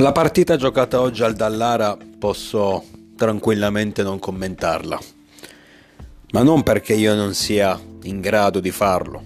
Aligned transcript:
La 0.00 0.12
partita 0.12 0.56
giocata 0.56 1.00
oggi 1.00 1.24
al 1.24 1.34
Dallara 1.34 1.98
posso 2.20 2.84
tranquillamente 3.16 4.04
non 4.04 4.20
commentarla, 4.20 4.96
ma 6.30 6.42
non 6.44 6.62
perché 6.62 6.94
io 6.94 7.16
non 7.16 7.34
sia 7.34 7.76
in 8.04 8.20
grado 8.20 8.60
di 8.60 8.70
farlo, 8.70 9.22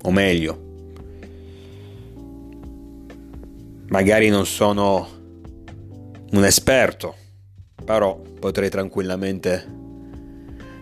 o 0.00 0.10
meglio, 0.10 0.62
magari 3.88 4.30
non 4.30 4.46
sono 4.46 5.06
un 6.30 6.44
esperto, 6.46 7.14
però 7.84 8.16
potrei 8.16 8.70
tranquillamente 8.70 9.62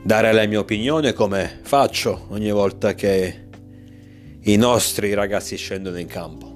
dare 0.05 0.33
la 0.33 0.47
mia 0.47 0.61
opinione 0.61 1.15
come 1.15 1.59
faccio 1.63 2.27
ogni 2.29 2.53
volta 2.53 2.95
che 2.95 3.49
i 4.43 4.55
nostri 4.55 5.15
ragazzi 5.15 5.57
scendono 5.57 5.99
in 5.99 6.07
campo. 6.07 6.50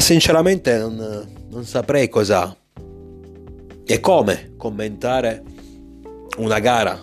Sinceramente 0.00 0.78
non, 0.78 1.46
non 1.50 1.64
saprei 1.64 2.08
cosa 2.08 2.56
e 3.84 4.00
come 4.00 4.54
commentare 4.56 5.42
una 6.38 6.58
gara 6.58 6.98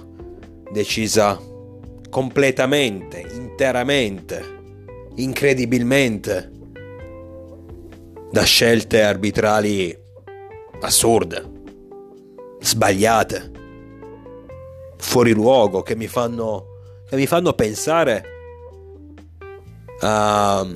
decisa 0.71 1.39
completamente, 2.09 3.23
interamente, 3.33 4.43
incredibilmente 5.15 6.51
da 8.31 8.43
scelte 8.43 9.03
arbitrali 9.03 9.97
assurde, 10.81 11.49
sbagliate, 12.59 13.51
fuori 14.97 15.31
luogo, 15.33 15.83
che 15.83 15.95
mi 15.95 16.07
fanno, 16.07 16.65
che 17.07 17.15
mi 17.15 17.27
fanno 17.27 17.53
pensare 17.53 18.23
a 20.01 20.67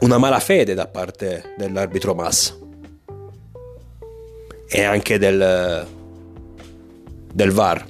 una 0.00 0.18
malafede 0.18 0.74
da 0.74 0.86
parte 0.86 1.54
dell'arbitro 1.56 2.14
Massa 2.14 2.56
e 4.68 4.82
anche 4.82 5.18
del, 5.18 5.86
del 7.32 7.50
VAR. 7.52 7.86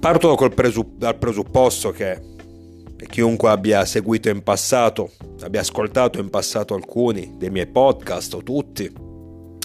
Parto 0.00 0.36
presupp- 0.54 0.98
dal 0.98 1.16
presupposto 1.16 1.90
che 1.90 2.32
chiunque 3.08 3.50
abbia 3.50 3.84
seguito 3.84 4.28
in 4.28 4.42
passato, 4.42 5.10
abbia 5.42 5.60
ascoltato 5.60 6.18
in 6.18 6.30
passato 6.30 6.74
alcuni 6.74 7.34
dei 7.36 7.50
miei 7.50 7.66
podcast 7.66 8.34
o 8.34 8.42
tutti, 8.42 8.90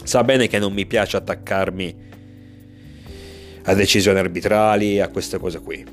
sa 0.04 0.24
bene 0.24 0.48
che 0.48 0.60
non 0.60 0.74
mi 0.74 0.86
piace 0.86 1.18
attaccarmi 1.18 2.08
a 3.64 3.74
decisioni 3.74 4.20
arbitrali, 4.20 5.00
a 5.00 5.10
queste 5.10 5.38
cose 5.38 5.60
qui. 5.62 5.86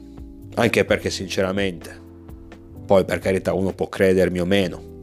Anche 0.55 0.85
perché 0.85 1.11
sinceramente 1.11 2.06
poi 2.87 3.05
per 3.05 3.19
carità 3.19 3.53
uno 3.53 3.73
può 3.73 3.89
credermi 3.89 4.41
o 4.41 4.47
meno. 4.47 4.95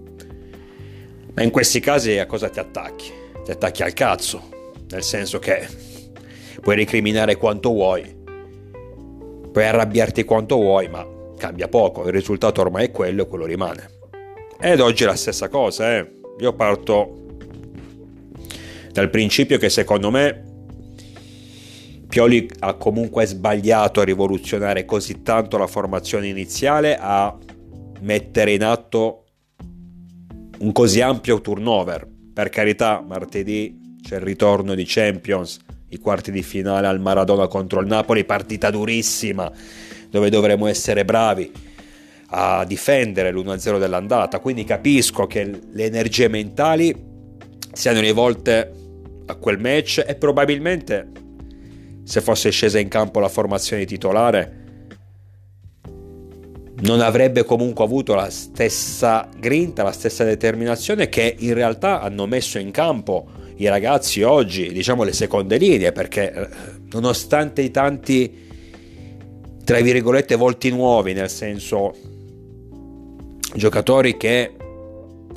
Ma 1.35 1.43
in 1.43 1.51
questi 1.51 1.79
casi 1.79 2.17
a 2.17 2.25
cosa 2.25 2.49
ti 2.49 2.59
attacchi? 2.59 3.11
Ti 3.43 3.51
attacchi 3.51 3.83
al 3.83 3.93
cazzo, 3.93 4.41
nel 4.89 5.03
senso 5.03 5.37
che 5.39 5.67
puoi 6.61 6.75
recriminare 6.75 7.35
quanto 7.35 7.69
vuoi, 7.69 8.15
puoi 9.51 9.65
arrabbiarti 9.65 10.23
quanto 10.23 10.55
vuoi, 10.55 10.87
ma 10.87 11.05
cambia 11.37 11.67
poco, 11.67 12.05
il 12.05 12.13
risultato 12.13 12.61
ormai 12.61 12.85
è 12.85 12.91
quello 12.91 13.23
e 13.23 13.27
quello 13.27 13.45
rimane. 13.45 13.89
Ed 14.59 14.79
oggi 14.79 15.03
è 15.03 15.07
la 15.07 15.15
stessa 15.15 15.49
cosa, 15.49 15.97
eh. 15.97 16.21
Io 16.39 16.53
parto 16.53 17.21
dal 18.91 19.09
principio 19.09 19.57
che 19.57 19.69
secondo 19.69 20.09
me 20.09 20.51
Pioli 22.07 22.47
ha 22.59 22.75
comunque 22.75 23.25
sbagliato 23.25 23.99
a 23.99 24.03
rivoluzionare 24.03 24.85
così 24.85 25.23
tanto 25.23 25.57
la 25.57 25.65
formazione 25.65 26.27
iniziale, 26.27 26.95
a 26.95 27.35
mettere 28.03 28.53
in 28.53 28.63
atto 28.63 29.25
un 30.59 30.71
così 30.71 31.01
ampio 31.01 31.41
turnover. 31.41 32.07
Per 32.33 32.49
carità, 32.49 33.03
martedì 33.05 33.97
c'è 34.01 34.15
il 34.15 34.21
ritorno 34.21 34.75
di 34.75 34.83
Champions, 34.85 35.59
i 35.89 35.97
quarti 35.97 36.31
di 36.31 36.43
finale 36.43 36.87
al 36.87 36.99
Maradona 36.99 37.47
contro 37.47 37.79
il 37.79 37.87
Napoli, 37.87 38.25
partita 38.25 38.69
durissima 38.69 39.51
dove 40.09 40.29
dovremo 40.29 40.67
essere 40.67 41.05
bravi 41.05 41.51
a 42.27 42.65
difendere 42.65 43.31
l'1-0 43.31 43.79
dell'andata. 43.79 44.39
Quindi 44.39 44.63
capisco 44.63 45.25
che 45.25 45.59
le 45.71 45.85
energie 45.85 46.27
mentali 46.27 47.11
siano 47.71 47.99
rivolte 47.99 48.71
a 49.25 49.35
quel 49.35 49.59
match 49.59 50.03
e 50.05 50.15
probabilmente 50.15 51.11
se 52.03 52.21
fosse 52.21 52.49
scesa 52.49 52.79
in 52.79 52.89
campo 52.89 53.19
la 53.19 53.29
formazione 53.29 53.85
titolare 53.85 54.62
non 56.83 56.99
avrebbe 56.99 57.43
comunque 57.43 57.83
avuto 57.83 58.13
la 58.13 58.29
stessa 58.29 59.29
grinta, 59.37 59.83
la 59.83 59.91
stessa 59.91 60.23
determinazione 60.23 61.07
che 61.07 61.35
in 61.39 61.53
realtà 61.53 62.01
hanno 62.01 62.25
messo 62.25 62.59
in 62.59 62.71
campo 62.71 63.27
i 63.57 63.67
ragazzi 63.67 64.21
oggi, 64.23 64.71
diciamo 64.71 65.03
le 65.03 65.13
seconde 65.13 65.57
linee, 65.57 65.91
perché 65.91 66.33
eh, 66.33 66.47
nonostante 66.91 67.61
i 67.61 67.71
tanti, 67.71 68.49
tra 69.63 69.79
virgolette, 69.79 70.35
volti 70.35 70.71
nuovi, 70.71 71.13
nel 71.13 71.29
senso 71.29 71.95
giocatori 73.55 74.17
che 74.17 74.51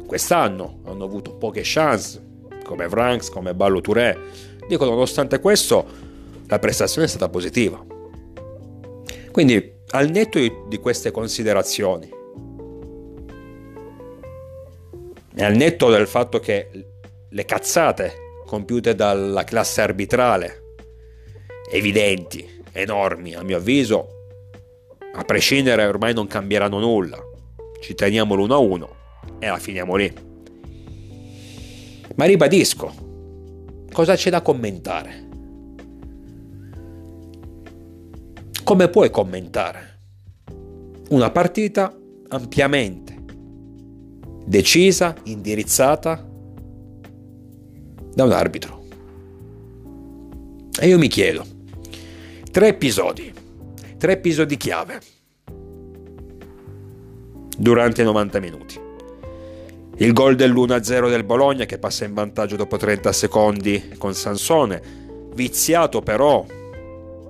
quest'anno 0.05 0.79
hanno 0.87 1.05
avuto 1.05 1.35
poche 1.35 1.61
chance, 1.63 2.21
come 2.65 2.89
Franks, 2.89 3.29
come 3.29 3.55
Ballo 3.55 3.81
Touré, 3.81 4.19
dico 4.67 4.85
nonostante 4.85 5.39
questo 5.39 5.85
la 6.49 6.59
prestazione 6.59 7.07
è 7.07 7.11
stata 7.11 7.29
positiva. 7.29 7.85
Quindi 9.31 9.75
al 9.91 10.11
netto 10.11 10.39
di 10.69 10.79
queste 10.79 11.11
considerazioni 11.11 12.11
e 15.35 15.45
al 15.45 15.55
netto 15.55 15.91
del 15.91 16.07
fatto 16.07 16.41
che 16.41 16.69
le 17.29 17.45
cazzate 17.45 18.13
compiute 18.47 18.95
dalla 18.95 19.45
classe 19.45 19.83
arbitrale 19.83 20.63
evidenti, 21.71 22.63
enormi 22.73 23.35
a 23.35 23.43
mio 23.43 23.57
avviso, 23.57 24.09
a 25.15 25.23
prescindere 25.25 25.85
ormai 25.85 26.15
non 26.15 26.27
cambieranno 26.27 26.79
nulla. 26.79 27.19
Ci 27.81 27.95
teniamo 27.95 28.35
l'uno 28.35 28.55
a 28.55 28.59
uno 28.59 28.97
e 29.39 29.47
la 29.47 29.59
finiamo 29.59 29.95
lì. 29.97 30.13
Ma 32.15 32.25
ribadisco, 32.25 33.85
cosa 33.93 34.15
c'è 34.15 34.31
da 34.31 34.43
commentare? 34.43 35.26
Come 38.67 38.89
puoi 38.89 39.11
commentare 39.11 40.01
una 41.11 41.31
partita 41.31 41.97
ampiamente 42.27 43.15
decisa, 44.45 45.15
indirizzata 45.23 46.29
da 48.13 48.25
un 48.25 48.33
arbitro? 48.33 48.83
E 50.81 50.89
io 50.89 50.99
mi 50.99 51.07
chiedo, 51.07 51.47
tre 52.51 52.67
episodi, 52.67 53.33
tre 53.99 54.15
episodi 54.15 54.57
chiave 54.57 55.01
durante 57.57 58.03
i 58.03 58.05
90 58.05 58.41
minuti. 58.41 58.81
Il 59.99 60.13
gol 60.13 60.35
dell'1-0 60.35 61.09
del 61.09 61.23
Bologna 61.23 61.67
che 61.67 61.79
passa 61.79 62.05
in 62.05 62.15
vantaggio 62.15 62.57
dopo 62.57 62.77
30 62.77 63.13
secondi 63.13 63.91
con 63.97 64.13
Sansone, 64.13 64.83
viziato 65.35 66.01
però 66.03 66.45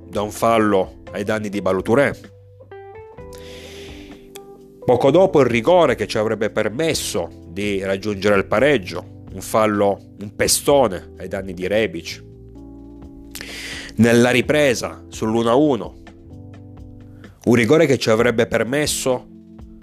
da 0.09 0.23
un 0.23 0.31
fallo 0.31 0.96
ai 1.13 1.25
danni 1.25 1.49
di 1.49 1.61
Baluturè. 1.61 2.13
Poco 4.85 5.11
dopo 5.11 5.41
il 5.41 5.47
rigore 5.47 5.97
che 5.97 6.07
ci 6.07 6.17
avrebbe 6.17 6.51
permesso 6.51 7.29
di 7.49 7.83
raggiungere 7.83 8.37
il 8.37 8.47
pareggio, 8.47 9.25
un 9.33 9.41
fallo, 9.41 10.15
un 10.21 10.35
pestone 10.37 11.15
ai 11.19 11.27
danni 11.27 11.55
di 11.55 11.67
Rebic. 11.67 12.25
Nella 13.97 14.31
ripresa 14.31 15.05
sull'1-1, 15.11 15.93
un 17.45 17.55
rigore 17.55 17.87
che 17.87 17.99
ci 17.99 18.11
avrebbe 18.11 18.47
permesso 18.47 19.27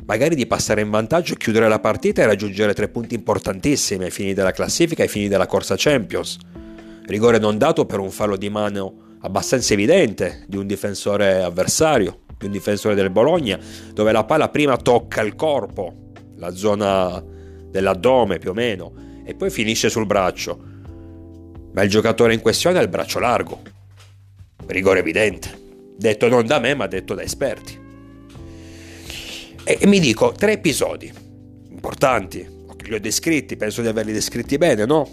magari 0.06 0.36
di 0.36 0.46
passare 0.48 0.82
in 0.82 0.90
vantaggio, 0.90 1.36
chiudere 1.36 1.68
la 1.68 1.80
partita 1.80 2.22
e 2.22 2.26
raggiungere 2.26 2.74
tre 2.74 2.88
punti 2.88 3.16
importantissimi 3.16 4.06
ai 4.06 4.12
fini 4.12 4.34
della 4.34 4.52
classifica 4.52 5.02
e 5.02 5.06
ai 5.06 5.12
fini 5.12 5.28
della 5.28 5.48
corsa 5.48 5.76
Champions. 5.78 6.38
Rigore 7.06 7.40
non 7.40 7.58
dato 7.58 7.86
per 7.86 8.00
un 8.00 8.10
fallo 8.12 8.38
di 8.38 8.50
mano 8.50 9.03
abbastanza 9.24 9.74
evidente 9.74 10.44
di 10.48 10.58
un 10.58 10.68
difensore 10.68 11.42
avversario, 11.42 12.20
di 12.38 12.46
un 12.46 12.52
difensore 12.52 12.96
del 12.96 13.10
Bologna, 13.10 13.60
dove 13.94 14.12
la 14.12 14.24
palla 14.26 14.50
prima 14.50 14.78
tocca 14.78 15.22
il 15.22 15.36
corpo, 15.36 16.12
la 16.36 16.54
zona 16.54 17.24
dell'addome 17.70 18.38
più 18.38 18.52
o 18.52 18.54
meno, 18.54 19.22
e 19.26 19.34
poi 19.34 19.50
finisce 19.50 19.90
sul 19.90 20.06
braccio. 20.06 20.72
Ma 21.72 21.82
il 21.82 21.90
giocatore 21.90 22.34
in 22.34 22.42
questione 22.42 22.78
ha 22.78 22.82
il 22.82 22.90
braccio 22.90 23.20
largo. 23.20 23.62
Rigore 24.68 25.00
evidente. 25.00 25.62
Detto 25.98 26.28
non 26.28 26.46
da 26.46 26.60
me, 26.60 26.76
ma 26.76 26.88
detto 26.88 27.14
da 27.14 27.24
esperti. 27.24 27.80
E 29.64 29.80
mi 29.88 30.00
dico, 30.00 30.34
tre 30.34 30.54
episodi 30.54 31.12
importanti, 31.70 32.46
li 32.84 32.94
ho 32.94 33.00
descritti, 33.00 33.56
penso 33.56 33.82
di 33.82 33.88
averli 33.88 34.12
descritti 34.12 34.58
bene, 34.58 34.86
no? 34.86 35.10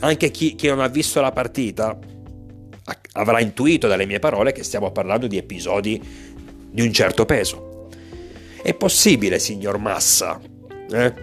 Anche 0.00 0.30
chi, 0.32 0.56
chi 0.56 0.66
non 0.66 0.80
ha 0.80 0.88
visto 0.88 1.20
la 1.20 1.30
partita 1.30 1.96
avrà 3.12 3.40
intuito 3.40 3.88
dalle 3.88 4.06
mie 4.06 4.18
parole 4.18 4.52
che 4.52 4.62
stiamo 4.62 4.90
parlando 4.90 5.26
di 5.26 5.36
episodi 5.36 6.00
di 6.70 6.82
un 6.82 6.92
certo 6.92 7.24
peso. 7.24 7.88
È 8.62 8.74
possibile, 8.74 9.38
signor 9.38 9.78
Massa? 9.78 10.40
Eh? 10.90 11.14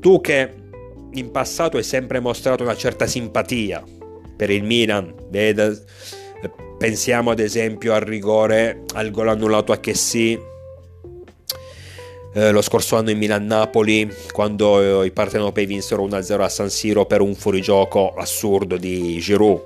Tu 0.00 0.20
che 0.20 0.54
in 1.12 1.30
passato 1.30 1.76
hai 1.76 1.82
sempre 1.82 2.20
mostrato 2.20 2.62
una 2.62 2.76
certa 2.76 3.06
simpatia 3.06 3.82
per 4.36 4.50
il 4.50 4.64
Milan, 4.64 5.14
veda, 5.28 5.72
pensiamo 6.78 7.30
ad 7.30 7.38
esempio 7.38 7.94
al 7.94 8.00
rigore, 8.00 8.82
al 8.94 9.10
gol 9.10 9.28
annullato 9.28 9.72
a 9.72 9.78
Chessy 9.78 10.50
eh, 12.34 12.50
lo 12.50 12.62
scorso 12.62 12.96
anno 12.96 13.10
in 13.10 13.18
Milan-Napoli 13.18 14.10
quando 14.32 15.02
eh, 15.02 15.06
i 15.06 15.10
partenopei 15.10 15.66
vinsero 15.66 16.06
1-0 16.06 16.40
a 16.40 16.48
San 16.48 16.70
Siro 16.70 17.04
per 17.04 17.20
un 17.20 17.34
fuorigioco 17.34 18.14
assurdo 18.14 18.76
di 18.78 19.18
Giroud. 19.18 19.60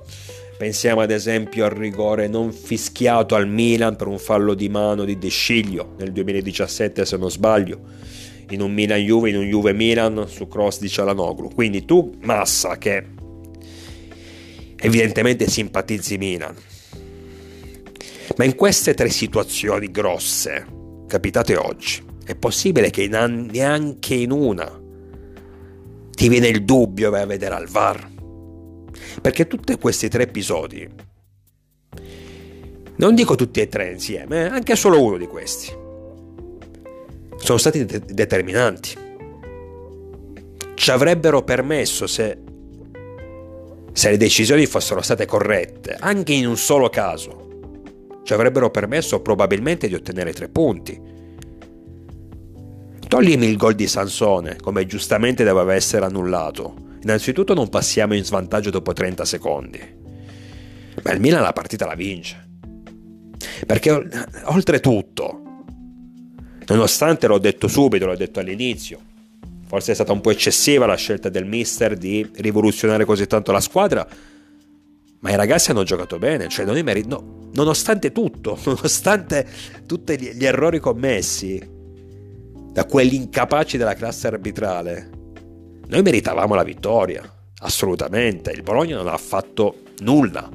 Pensiamo 0.58 1.03
ad 1.03 1.11
esempio 1.11 1.67
al 1.67 1.73
rigore 1.73 2.29
non 2.29 2.50
fischiato 2.50 3.35
al 3.35 3.47
Milan 3.47 3.94
per 3.94 4.06
un 4.06 4.19
fallo 4.19 4.55
di 4.55 4.70
mano 4.70 5.05
di 5.05 5.19
De 5.19 5.29
Sciglio 5.29 5.94
nel 5.99 6.12
2017 6.12 7.05
se 7.05 7.17
non 7.19 7.31
sbaglio 7.31 7.79
in 8.49 8.62
un 8.62 8.73
Milan-Juve, 8.73 9.29
in 9.29 9.37
un 9.37 9.44
Juve-Milan 9.44 10.26
su 10.29 10.49
cross 10.49 10.79
di 10.79 10.88
Cialanoglu. 10.88 11.50
Quindi 11.53 11.85
tu, 11.85 12.17
Massa, 12.23 12.79
che 12.79 13.05
evidentemente 14.76 15.47
simpatizzi 15.47 16.17
Milan, 16.17 16.55
ma 18.37 18.44
in 18.44 18.55
queste 18.55 18.94
tre 18.94 19.11
situazioni 19.11 19.91
grosse, 19.91 20.64
capitate 21.06 21.56
oggi, 21.56 22.03
è 22.25 22.35
possibile 22.35 22.88
che 22.88 23.06
neanche 23.08 24.14
in 24.14 24.31
una 24.31 24.81
ti 26.11 26.29
viene 26.31 26.49
il 26.49 26.64
dubbio 26.64 27.11
vai 27.11 27.23
a 27.23 27.26
vedere 27.26 27.55
al 27.55 27.67
VAR? 27.67 28.14
Perché 29.20 29.46
tutti 29.46 29.76
questi 29.76 30.08
tre 30.08 30.25
episodi, 30.25 30.88
non 32.96 33.14
dico 33.14 33.34
tutti 33.34 33.60
e 33.60 33.69
tre 33.69 33.93
insieme, 33.93 34.44
eh, 34.44 34.48
anche 34.48 34.76
solo 34.76 35.02
uno 35.02 35.16
di 35.16 35.26
questi, 35.26 35.70
sono 37.37 37.58
stati 37.58 37.84
de- 37.84 38.02
determinanti. 38.06 39.04
Ci 40.75 40.90
avrebbero 40.90 41.43
permesso, 41.43 42.06
se, 42.06 42.38
se 43.93 44.10
le 44.10 44.16
decisioni 44.16 44.66
fossero 44.66 45.02
state 45.02 45.26
corrette, 45.26 45.96
anche 45.98 46.32
in 46.32 46.46
un 46.46 46.56
solo 46.56 46.88
caso, 46.88 47.44
ci 48.22 48.32
avrebbero 48.32 48.70
permesso 48.70 49.20
probabilmente 49.20 49.88
di 49.88 49.94
ottenere 49.94 50.32
tre 50.32 50.48
punti. 50.48 51.00
Toglimi 53.06 53.46
il 53.46 53.56
gol 53.56 53.75
di 53.75 53.87
Sansone, 53.87 54.56
come 54.56 54.84
giustamente 54.84 55.44
doveva 55.44 55.75
essere 55.75 56.04
annullato. 56.04 56.85
Innanzitutto 57.06 57.55
non 57.55 57.69
passiamo 57.69 58.14
in 58.14 58.25
svantaggio 58.25 58.70
dopo 58.70 58.93
30 58.93 59.25
secondi. 59.25 59.81
Ma 61.03 61.12
il 61.12 61.20
Milan 61.20 61.43
la 61.43 61.53
partita 61.53 61.87
la 61.87 61.94
vince. 61.94 62.49
Perché 63.64 64.08
oltretutto, 64.44 65.47
Nonostante 66.69 67.29
l'ho 67.29 67.38
detto 67.38 67.69
subito, 67.69 68.06
l'ho 68.06 68.17
detto 68.17 68.41
all'inizio, 68.41 68.99
forse 69.67 69.93
è 69.93 69.94
stata 69.94 70.12
un 70.12 70.20
po' 70.20 70.31
eccessiva 70.31 70.85
la 70.85 70.97
scelta 70.97 71.29
del 71.29 71.44
mister 71.44 71.97
di 71.97 72.29
rivoluzionare 72.37 73.05
così 73.05 73.26
tanto 73.26 73.53
la 73.53 73.61
squadra, 73.61 74.06
ma 75.20 75.31
i 75.31 75.37
ragazzi 75.37 75.70
hanno 75.70 75.85
giocato 75.85 76.19
bene, 76.19 76.49
cioè 76.49 76.64
noi 76.64 76.82
meri- 76.82 77.06
no, 77.06 77.50
nonostante 77.53 78.11
tutto, 78.11 78.58
nonostante 78.67 79.47
tutti 79.87 80.19
gli, 80.19 80.31
gli 80.32 80.44
errori 80.44 80.81
commessi 80.81 81.75
da 82.73 82.85
quelli 82.85 83.14
incapaci 83.14 83.76
della 83.76 83.94
classe 83.94 84.26
arbitrale, 84.26 85.11
noi 85.88 86.02
meritavamo 86.02 86.54
la 86.54 86.64
vittoria, 86.64 87.22
assolutamente, 87.60 88.50
il 88.50 88.62
Bologna 88.62 88.96
non 88.96 89.08
ha 89.08 89.16
fatto 89.16 89.82
nulla, 90.00 90.48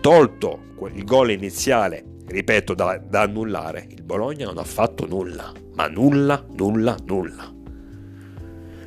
tolto 0.00 0.68
il 0.94 1.04
gol 1.04 1.30
iniziale 1.30 2.04
ripeto, 2.30 2.74
da, 2.74 3.00
da 3.04 3.22
annullare, 3.22 3.86
il 3.90 4.02
Bologna 4.02 4.46
non 4.46 4.58
ha 4.58 4.64
fatto 4.64 5.06
nulla, 5.06 5.52
ma 5.74 5.88
nulla, 5.88 6.44
nulla, 6.56 6.96
nulla. 7.04 7.52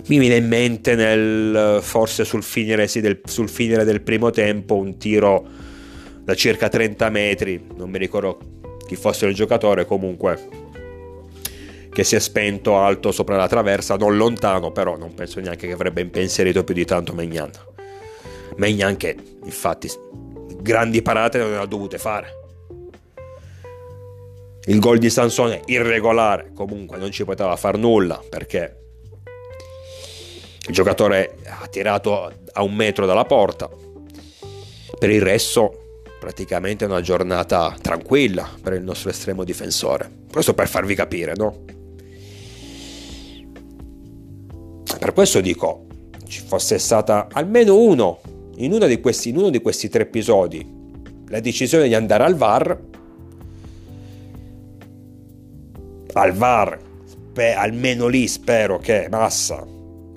Mi 0.06 0.18
viene 0.18 0.36
in 0.38 0.48
mente 0.48 0.96
nel, 0.96 1.80
forse 1.82 2.24
sul 2.24 2.44
finire, 2.44 2.88
sì, 2.88 3.02
del, 3.02 3.22
sul 3.26 3.50
finire 3.50 3.84
del 3.84 4.02
primo 4.02 4.32
tempo 4.32 4.76
un 4.76 4.98
tiro 4.98 5.46
da 6.24 6.36
circa 6.36 6.70
30 6.70 7.10
metri, 7.10 7.66
non 7.76 7.90
mi 7.90 7.98
ricordo 7.98 8.38
chi 8.88 8.96
fosse 8.96 9.26
il 9.26 9.36
giocatore, 9.36 9.86
comunque 9.86 10.63
che 11.94 12.04
si 12.04 12.16
è 12.16 12.20
spento 12.20 12.78
alto 12.78 13.12
sopra 13.12 13.38
la 13.38 13.48
traversa, 13.48 13.96
non 13.96 14.18
lontano, 14.18 14.72
però 14.72 14.98
non 14.98 15.14
penso 15.14 15.40
neanche 15.40 15.68
che 15.68 15.74
avrebbe 15.74 16.02
impensierito 16.02 16.64
più 16.64 16.74
di 16.74 16.86
tanto 16.86 17.14
Megnan. 17.14 17.52
Megnan 18.58 18.98
che 18.98 19.16
infatti 19.44 19.90
grandi 20.60 21.02
parate 21.02 21.38
non 21.38 21.52
le 21.52 21.58
ha 21.58 21.66
dovute 21.66 21.98
fare. 21.98 22.42
Il 24.66 24.80
gol 24.80 24.98
di 24.98 25.10
Sansone 25.10 25.62
irregolare, 25.66 26.52
comunque 26.54 26.98
non 26.98 27.12
ci 27.12 27.26
poteva 27.26 27.56
far 27.56 27.78
nulla 27.78 28.22
perché 28.28 28.78
il 30.68 30.74
giocatore 30.74 31.38
ha 31.46 31.68
tirato 31.68 32.32
a 32.54 32.64
un 32.64 32.74
metro 32.74 33.06
dalla 33.06 33.26
porta. 33.26 33.70
Per 34.98 35.10
il 35.10 35.22
resto, 35.22 36.02
praticamente 36.20 36.86
una 36.86 37.02
giornata 37.02 37.76
tranquilla 37.80 38.50
per 38.62 38.74
il 38.74 38.82
nostro 38.82 39.10
estremo 39.10 39.44
difensore. 39.44 40.10
Questo 40.32 40.54
per 40.54 40.70
farvi 40.70 40.96
capire, 40.96 41.34
no? 41.36 41.66
Per 45.04 45.12
questo 45.12 45.42
dico, 45.42 45.88
ci 46.30 46.42
fosse 46.48 46.80
stata 46.80 47.28
almeno 47.30 47.78
uno, 47.78 48.22
in 48.56 48.72
uno 48.72 48.88
di 48.88 49.02
questi, 49.02 49.32
uno 49.32 49.50
di 49.50 49.60
questi 49.60 49.90
tre 49.90 50.04
episodi, 50.04 50.66
la 51.28 51.42
decisione 51.42 51.90
di 51.90 51.94
andare 51.94 52.24
al 52.24 52.36
VAR 52.36 52.80
al 56.14 56.32
VAR, 56.32 56.80
spe- 57.04 57.54
almeno 57.54 58.08
lì 58.08 58.30
spero 58.30 58.78
che 58.78 59.08
Massa 59.12 59.68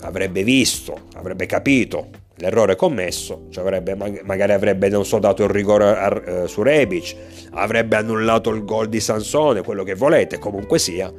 avrebbe 0.02 0.44
visto, 0.44 0.96
avrebbe 1.14 1.46
capito 1.46 2.10
l'errore 2.36 2.76
commesso, 2.76 3.46
cioè 3.50 3.64
avrebbe, 3.64 3.96
magari 4.22 4.52
avrebbe 4.52 4.88
non 4.88 5.04
so 5.04 5.18
dato 5.18 5.42
il 5.42 5.50
rigore 5.50 5.84
a, 5.84 6.22
eh, 6.24 6.46
su 6.46 6.62
Rebic, 6.62 7.16
avrebbe 7.54 7.96
annullato 7.96 8.50
il 8.50 8.64
gol 8.64 8.88
di 8.88 9.00
Sansone, 9.00 9.62
quello 9.62 9.82
che 9.82 9.96
volete, 9.96 10.38
comunque 10.38 10.78
sia, 10.78 11.12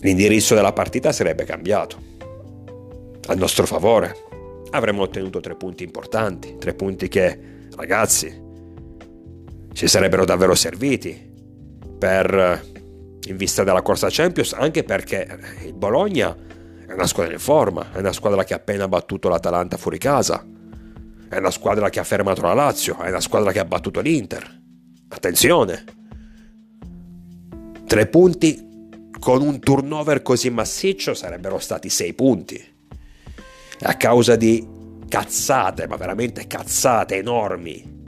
l'indirizzo 0.00 0.54
della 0.54 0.72
partita 0.72 1.12
sarebbe 1.12 1.44
cambiato 1.44 1.96
a 3.26 3.34
nostro 3.34 3.66
favore. 3.66 4.14
Avremmo 4.70 5.02
ottenuto 5.02 5.40
tre 5.40 5.56
punti 5.56 5.84
importanti, 5.84 6.56
tre 6.58 6.74
punti 6.74 7.08
che, 7.08 7.66
ragazzi, 7.76 8.48
ci 9.72 9.88
sarebbero 9.88 10.24
davvero 10.24 10.54
serviti 10.54 11.28
per, 11.98 12.62
in 13.26 13.36
vista 13.36 13.64
della 13.64 13.82
corsa 13.82 14.08
Champions, 14.10 14.52
anche 14.52 14.84
perché 14.84 15.38
il 15.64 15.74
Bologna 15.74 16.36
è 16.86 16.92
una 16.92 17.06
squadra 17.06 17.32
in 17.32 17.40
forma, 17.40 17.92
è 17.92 17.98
una 17.98 18.12
squadra 18.12 18.44
che 18.44 18.54
ha 18.54 18.56
appena 18.56 18.88
battuto 18.88 19.28
l'Atalanta 19.28 19.76
fuori 19.76 19.98
casa, 19.98 20.44
è 21.28 21.36
una 21.36 21.50
squadra 21.50 21.88
che 21.90 22.00
ha 22.00 22.04
fermato 22.04 22.42
la 22.42 22.54
Lazio, 22.54 22.98
è 22.98 23.08
una 23.08 23.20
squadra 23.20 23.52
che 23.52 23.58
ha 23.58 23.64
battuto 23.64 24.00
l'Inter. 24.00 24.60
Attenzione! 25.08 25.84
Tre 27.86 28.06
punti 28.06 28.68
con 29.20 29.42
un 29.42 29.60
turnover 29.60 30.22
così 30.22 30.50
massiccio 30.50 31.14
sarebbero 31.14 31.60
stati 31.60 31.88
sei 31.88 32.14
punti. 32.14 32.60
A 33.82 33.94
causa 33.94 34.34
di 34.34 34.66
cazzate, 35.08 35.86
ma 35.86 35.96
veramente 35.96 36.48
cazzate 36.48 37.16
enormi 37.16 37.98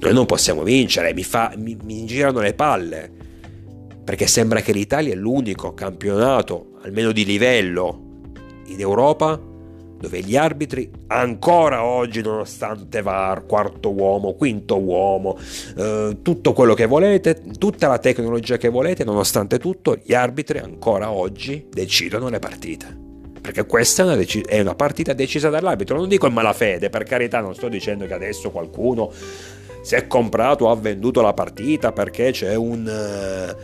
noi 0.00 0.12
non 0.12 0.26
possiamo 0.26 0.62
vincere, 0.62 1.12
mi, 1.12 1.24
fa, 1.24 1.52
mi, 1.56 1.76
mi 1.82 2.04
girano 2.04 2.40
le 2.40 2.54
palle, 2.54 3.10
perché 4.04 4.28
sembra 4.28 4.60
che 4.60 4.72
l'Italia 4.72 5.12
è 5.12 5.16
l'unico 5.16 5.74
campionato, 5.74 6.78
almeno 6.82 7.10
di 7.10 7.24
livello, 7.24 8.04
in 8.66 8.78
Europa 8.78 9.40
dove 9.98 10.20
gli 10.20 10.36
arbitri 10.36 10.90
ancora 11.08 11.84
oggi, 11.84 12.22
nonostante 12.22 13.02
VAR, 13.02 13.46
quarto 13.46 13.92
uomo, 13.92 14.34
quinto 14.34 14.78
uomo, 14.78 15.38
eh, 15.76 16.18
tutto 16.22 16.52
quello 16.52 16.74
che 16.74 16.86
volete, 16.86 17.42
tutta 17.58 17.88
la 17.88 17.98
tecnologia 17.98 18.56
che 18.56 18.68
volete, 18.68 19.04
nonostante 19.04 19.58
tutto, 19.58 19.98
gli 20.02 20.14
arbitri 20.14 20.58
ancora 20.58 21.10
oggi 21.10 21.66
decidono 21.70 22.28
le 22.28 22.38
partite. 22.38 23.06
Perché 23.40 23.66
questa 23.66 24.02
è 24.02 24.04
una, 24.04 24.16
dec- 24.16 24.46
è 24.46 24.60
una 24.60 24.74
partita 24.74 25.14
decisa 25.14 25.48
dall'arbitro. 25.48 25.96
Non 25.96 26.08
dico 26.08 26.26
in 26.26 26.34
malafede, 26.34 26.90
per 26.90 27.04
carità, 27.04 27.40
non 27.40 27.54
sto 27.54 27.68
dicendo 27.68 28.06
che 28.06 28.12
adesso 28.12 28.50
qualcuno 28.50 29.10
si 29.80 29.94
è 29.94 30.06
comprato 30.06 30.66
o 30.66 30.70
ha 30.70 30.76
venduto 30.76 31.22
la 31.22 31.32
partita 31.32 31.92
perché 31.92 32.30
c'è 32.30 32.54
un... 32.54 33.56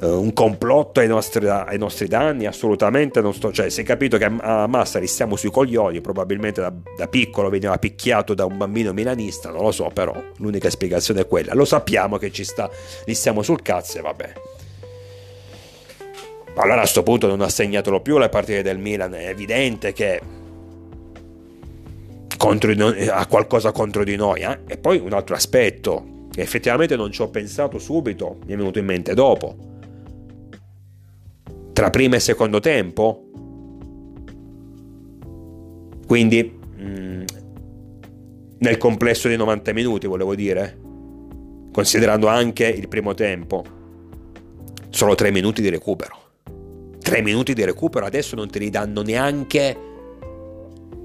Uh, 0.00 0.18
un 0.18 0.32
complotto 0.32 1.00
ai 1.00 1.08
nostri, 1.08 1.46
ai 1.46 1.76
nostri, 1.76 2.08
danni, 2.08 2.46
assolutamente 2.46 3.20
non 3.20 3.34
sto, 3.34 3.52
cioè 3.52 3.68
si 3.68 3.82
è 3.82 3.84
capito 3.84 4.16
che 4.16 4.24
a 4.24 4.66
Massari 4.66 5.06
stiamo 5.06 5.36
sui 5.36 5.50
coglioni, 5.50 6.00
probabilmente 6.00 6.62
da, 6.62 6.72
da, 6.96 7.06
piccolo 7.06 7.50
veniva 7.50 7.76
picchiato 7.76 8.32
da 8.32 8.46
un 8.46 8.56
bambino 8.56 8.94
milanista, 8.94 9.50
non 9.50 9.62
lo 9.62 9.72
so, 9.72 9.90
però 9.92 10.14
l'unica 10.38 10.70
spiegazione 10.70 11.20
è 11.20 11.26
quella, 11.26 11.52
lo 11.52 11.66
sappiamo 11.66 12.16
che 12.16 12.30
ci 12.30 12.44
sta, 12.44 12.70
gli 13.04 13.12
stiamo 13.12 13.42
sul 13.42 13.60
cazzo 13.60 13.98
e 13.98 14.00
vabbè. 14.00 14.32
Allora 16.54 16.76
a 16.76 16.80
questo 16.80 17.02
punto 17.02 17.26
non 17.26 17.42
assegnatelo 17.42 18.00
più 18.00 18.16
le 18.16 18.30
partite 18.30 18.62
del 18.62 18.78
Milan, 18.78 19.14
è 19.14 19.28
evidente 19.28 19.92
che 19.92 20.20
contro, 22.40 22.72
ha 23.10 23.26
qualcosa 23.26 23.70
contro 23.70 24.02
di 24.02 24.16
noi. 24.16 24.40
Eh? 24.40 24.60
E 24.66 24.78
poi 24.78 24.98
un 24.98 25.12
altro 25.12 25.34
aspetto, 25.34 26.26
che 26.32 26.40
effettivamente 26.40 26.96
non 26.96 27.12
ci 27.12 27.20
ho 27.20 27.28
pensato 27.28 27.78
subito, 27.78 28.38
mi 28.46 28.54
è 28.54 28.56
venuto 28.56 28.78
in 28.78 28.86
mente 28.86 29.12
dopo. 29.12 29.69
Tra 31.80 31.88
primo 31.88 32.14
e 32.14 32.20
secondo 32.20 32.60
tempo. 32.60 33.24
Quindi 36.06 36.58
mm, 36.78 37.22
nel 38.58 38.76
complesso 38.76 39.28
dei 39.28 39.38
90 39.38 39.72
minuti, 39.72 40.06
volevo 40.06 40.34
dire, 40.34 40.78
considerando 41.72 42.26
anche 42.26 42.66
il 42.66 42.86
primo 42.86 43.14
tempo, 43.14 43.64
solo 44.90 45.14
3 45.14 45.30
minuti 45.30 45.62
di 45.62 45.70
recupero. 45.70 46.18
3 47.00 47.22
minuti 47.22 47.54
di 47.54 47.64
recupero 47.64 48.04
adesso 48.04 48.36
non 48.36 48.50
te 48.50 48.58
li 48.58 48.68
danno 48.68 49.00
neanche 49.00 49.74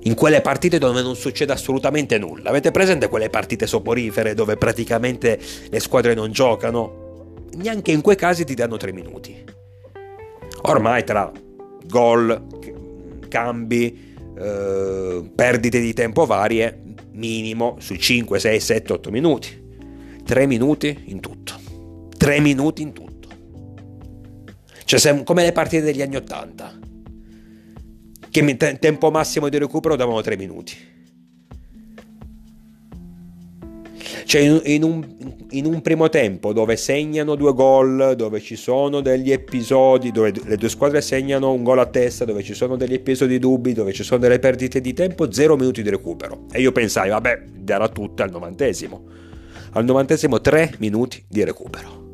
in 0.01 0.13
quelle 0.13 0.41
partite 0.41 0.77
dove 0.77 1.01
non 1.01 1.15
succede 1.15 1.53
assolutamente 1.53 2.17
nulla. 2.17 2.49
Avete 2.49 2.71
presente 2.71 3.07
quelle 3.07 3.29
partite 3.29 3.65
soporifere 3.65 4.33
dove 4.33 4.57
praticamente 4.57 5.39
le 5.69 5.79
squadre 5.79 6.15
non 6.15 6.33
giocano? 6.33 7.35
Neanche 7.53 7.93
in 7.93 8.01
quei 8.01 8.17
casi 8.17 8.43
ti 8.43 8.55
danno 8.55 8.75
tre 8.75 8.91
minuti. 8.91 9.54
Ormai 10.67 11.03
tra 11.03 11.31
gol, 11.87 12.47
cambi, 13.27 14.15
eh, 14.37 15.29
perdite 15.33 15.79
di 15.79 15.93
tempo 15.93 16.25
varie, 16.25 16.81
minimo 17.11 17.75
sui 17.79 17.99
5, 17.99 18.39
6, 18.39 18.59
7, 18.59 18.93
8 18.93 19.11
minuti. 19.11 19.63
Tre 20.23 20.45
minuti 20.47 21.03
in 21.05 21.19
tutto. 21.19 21.53
Tre 22.17 22.39
minuti 22.39 22.81
in 22.81 22.93
tutto. 22.93 23.13
Cioè, 24.83 25.23
come 25.23 25.43
le 25.43 25.51
partite 25.51 25.83
degli 25.83 26.01
anni 26.01 26.15
80 26.15 26.79
che 28.29 28.57
tempo 28.79 29.11
massimo 29.11 29.47
di 29.47 29.57
recupero 29.57 29.95
davano 29.95 30.21
3 30.21 30.35
minuti. 30.35 30.94
Cioè 34.35 34.43
in, 34.43 34.61
in, 34.65 34.83
un, 34.83 35.15
in, 35.51 35.65
un, 35.65 35.81
primo 35.81 36.09
tempo 36.09 36.51
dove 36.51 36.75
segnano 36.75 37.35
due 37.35 37.53
gol, 37.53 38.15
dove 38.17 38.41
ci 38.41 38.57
sono 38.57 38.99
degli 38.99 39.31
episodi, 39.31 40.11
dove 40.11 40.33
le 40.43 40.57
due 40.57 40.67
squadre 40.67 40.99
segnano 40.99 41.53
un 41.53 41.63
gol 41.63 41.79
a 41.79 41.85
testa, 41.85 42.25
dove 42.25 42.43
ci 42.43 42.53
sono 42.53 42.75
degli 42.75 42.95
episodi 42.95 43.39
dubbi, 43.39 43.71
dove 43.71 43.93
ci 43.93 44.03
sono 44.03 44.19
delle 44.19 44.39
perdite 44.39 44.81
di 44.81 44.91
tempo, 44.91 45.31
0 45.31 45.55
minuti 45.55 45.81
di 45.81 45.89
recupero. 45.89 46.47
E 46.51 46.59
io 46.59 46.73
pensai, 46.73 47.11
vabbè, 47.11 47.43
darà 47.59 47.87
tutte 47.87 48.23
al 48.23 48.29
novantesimo. 48.29 49.05
Al 49.71 49.85
novantesimo 49.85 50.41
3 50.41 50.73
minuti 50.79 51.23
di 51.29 51.41
recupero. 51.45 52.09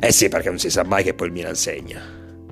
Eh 0.00 0.10
sì, 0.10 0.30
perché 0.30 0.48
non 0.48 0.58
si 0.58 0.70
sa 0.70 0.84
mai 0.84 1.04
che 1.04 1.12
poi 1.12 1.26
il 1.26 1.34
Milan 1.34 1.54
segna 1.54 2.00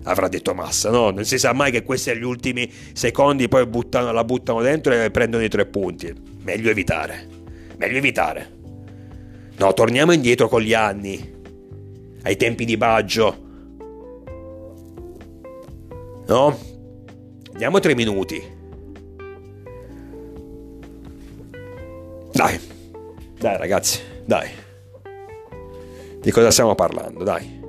avrà 0.02 0.28
detto 0.28 0.52
Massa, 0.52 0.90
no? 0.90 1.08
Non 1.10 1.24
si 1.24 1.38
sa 1.38 1.54
mai 1.54 1.70
che 1.70 1.84
questi 1.84 2.10
agli 2.10 2.24
ultimi 2.24 2.70
secondi 2.92 3.48
poi 3.48 3.66
buttano, 3.66 4.12
la 4.12 4.24
buttano 4.24 4.60
dentro 4.60 4.92
e 4.92 5.10
prendono 5.10 5.42
i 5.42 5.48
tre 5.48 5.64
punti. 5.64 6.12
Meglio 6.42 6.68
evitare. 6.68 7.39
Meglio 7.80 7.96
evitare. 7.96 8.58
No, 9.56 9.72
torniamo 9.72 10.12
indietro 10.12 10.48
con 10.48 10.60
gli 10.60 10.74
anni. 10.74 11.38
Ai 12.24 12.36
tempi 12.36 12.66
di 12.66 12.76
Baggio. 12.76 13.48
No? 16.26 16.58
Diamo 17.56 17.80
tre 17.80 17.94
minuti. 17.94 18.58
Dai. 22.32 22.60
Dai 23.38 23.56
ragazzi, 23.56 24.00
dai. 24.26 24.50
Di 26.20 26.30
cosa 26.30 26.50
stiamo 26.50 26.74
parlando? 26.74 27.24
Dai. 27.24 27.60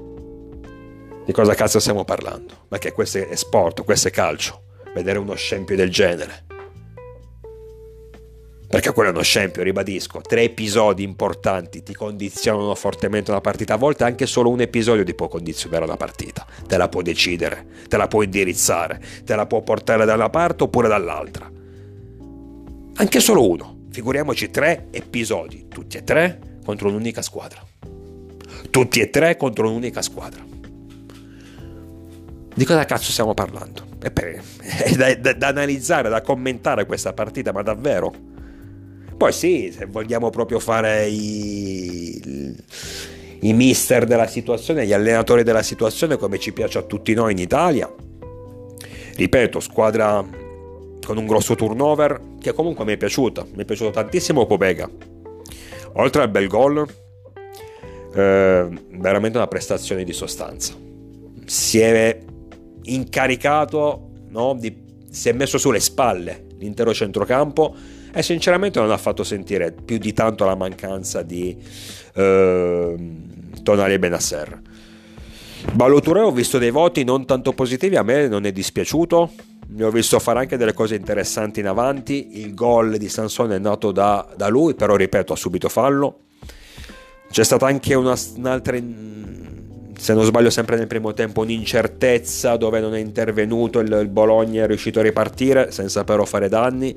Di 1.25 1.32
cosa 1.32 1.53
cazzo 1.53 1.80
stiamo 1.80 2.03
parlando? 2.03 2.65
Ma 2.68 2.77
che 2.80 2.91
questo 2.91 3.20
è 3.20 3.36
sport, 3.38 3.86
questo 3.86 4.10
è 4.10 4.12
calcio. 4.12 4.62
Vedere 4.94 5.20
uno 5.20 5.36
scempio 5.36 5.77
del 5.77 5.89
genere. 5.89 6.50
Perché 8.72 8.94
quello 8.94 9.10
è 9.10 9.12
uno 9.12 9.22
scempio, 9.22 9.63
ribadisco. 9.63 10.22
Tre 10.22 10.44
episodi 10.44 11.04
importanti 11.04 11.84
ti 11.84 11.94
condizionano 11.94 12.74
fortemente 12.74 13.30
una 13.30 13.42
partita. 13.42 13.74
A 13.74 13.78
volte 13.78 14.06
anche 14.06 14.25
solo 14.25 14.50
un 14.50 14.62
episodio 14.62 15.04
ti 15.04 15.13
può 15.13 15.28
condizionare 15.28 15.84
una 15.84 15.98
partita. 15.98 16.46
Te 16.68 16.78
la 16.78 16.88
può 16.88 17.01
decidere, 17.01 17.66
te 17.90 17.98
la 17.98 18.08
può 18.08 18.24
indirizzare, 18.24 19.01
te 19.25 19.36
la 19.36 19.46
può 19.46 19.60
portare 19.62 20.06
da 20.06 20.13
una 20.13 20.30
parte 20.30 20.63
oppure 20.63 20.88
dall'altra. 20.88 21.51
Anche 22.96 23.20
solo 23.20 23.50
uno. 23.50 23.88
Figuriamoci 23.92 24.50
tre 24.50 24.88
episodi, 24.92 25.68
tutti 25.68 25.98
e 25.98 26.06
tre 26.06 26.40
contro 26.63 26.88
un'unica 26.88 27.22
squadra. 27.22 27.62
Tutti 28.70 29.01
e 29.01 29.10
tre 29.10 29.36
contro 29.36 29.68
un'unica 29.68 30.01
squadra. 30.01 30.42
Di 32.56 32.63
cosa 32.63 32.86
cazzo 32.86 33.12
stiamo 33.12 33.34
parlando? 33.34 33.84
È, 34.01 34.10
per, 34.12 34.42
è 34.63 34.96
da, 34.96 35.13
da, 35.16 35.34
da, 35.34 35.48
analizzare, 35.50 36.08
da 36.08 36.22
commentare 36.22 36.86
questa 36.86 37.12
partita, 37.12 37.51
ma 37.51 37.63
davvero? 37.63 38.31
Poi 39.22 39.32
sì, 39.32 39.72
se 39.72 39.86
vogliamo 39.86 40.32
proprio 40.32 40.58
fare 40.58 41.06
i, 41.06 42.56
i 43.42 43.54
mister 43.54 44.06
della 44.06 44.25
situazione, 44.25 44.84
gli 44.84 44.94
allenatori 44.94 45.44
della 45.44 45.62
situazione, 45.62 46.18
come 46.18 46.40
ci 46.40 46.51
piace 46.54 46.80
a 46.80 46.82
tutti 46.82 47.13
noi 47.13 47.34
in 47.34 47.38
Italia, 47.38 47.88
ripeto, 49.16 49.60
squadra 49.60 50.28
con 51.06 51.18
un 51.18 51.28
grosso 51.28 51.54
turnover, 51.54 52.20
che 52.40 52.51
comunque 52.54 52.84
mi 52.84 52.94
è 52.94 52.98
piaciuta, 52.98 53.46
mi 53.54 53.62
è 53.62 53.66
piaciuto 53.66 53.92
tantissimo 53.92 54.48
Pobega. 54.48 54.90
Oltre 55.98 56.24
al 56.24 56.30
bel 56.30 56.48
gol, 56.48 56.84
eh, 58.16 58.68
veramente 58.90 59.38
una 59.38 59.48
prestazione 59.48 60.04
di 60.04 60.13
sostanza. 60.13 60.74
Si 61.46 61.80
è 61.80 62.20
incaricato, 62.86 64.10
no? 64.30 64.56
di, 64.60 64.75
si 65.12 65.30
è 65.30 65.34
messo 65.34 65.60
sulle 65.60 65.80
spalle 65.80 66.50
l'intero 66.62 66.94
centrocampo 66.94 67.75
e 68.13 68.22
sinceramente 68.22 68.80
non 68.80 68.91
ha 68.91 68.98
fatto 68.98 69.24
sentire 69.24 69.72
più 69.74 69.98
di 69.98 70.13
tanto 70.13 70.46
la 70.46 70.56
mancanza 70.56 71.24
di 71.24 71.58
eh, 72.13 72.96
Tonali 73.63 73.94
e 73.94 74.00
Benasser. 74.00 74.62
Baloture 75.74 76.22
ho 76.22 76.32
visto 76.32 76.58
dei 76.58 76.72
voti 76.72 77.03
non 77.03 77.25
tanto 77.25 77.53
positivi, 77.53 77.96
a 77.96 78.03
me 78.03 78.27
non 78.27 78.46
è 78.46 78.51
dispiaciuto, 78.51 79.32
ne 79.68 79.84
ho 79.84 79.91
visto 79.91 80.20
fare 80.20 80.39
anche 80.39 80.58
delle 80.58 80.74
cose 80.74 80.96
interessanti 80.96 81.60
in 81.60 81.68
avanti, 81.68 82.39
il 82.39 82.53
gol 82.53 82.98
di 82.98 83.10
Sansone 83.10 83.56
è 83.56 83.60
nato 83.60 83.91
da, 83.91 84.27
da 84.36 84.48
lui, 84.48 84.75
però 84.75 84.96
ripeto 84.96 85.34
ha 85.34 85.36
subito 85.36 85.70
fallo. 85.70 86.22
C'è 87.30 87.44
stata 87.44 87.65
anche 87.65 87.94
una, 87.94 88.15
un'altra 88.36 88.77
se 90.01 90.15
non 90.15 90.24
sbaglio 90.24 90.50
sempre 90.50 90.77
nel 90.77 90.88
primo 90.88 91.13
tempo 91.13 91.41
un'incertezza 91.41 92.58
dove 92.58 92.79
non 92.79 92.96
è 92.96 93.00
intervenuto 93.00 93.77
il, 93.77 94.00
il 94.01 94.08
Bologna 94.08 94.63
è 94.63 94.65
riuscito 94.65 95.00
a 95.00 95.03
ripartire 95.03 95.72
senza 95.72 96.03
però 96.03 96.25
fare 96.25 96.50
danni. 96.50 96.91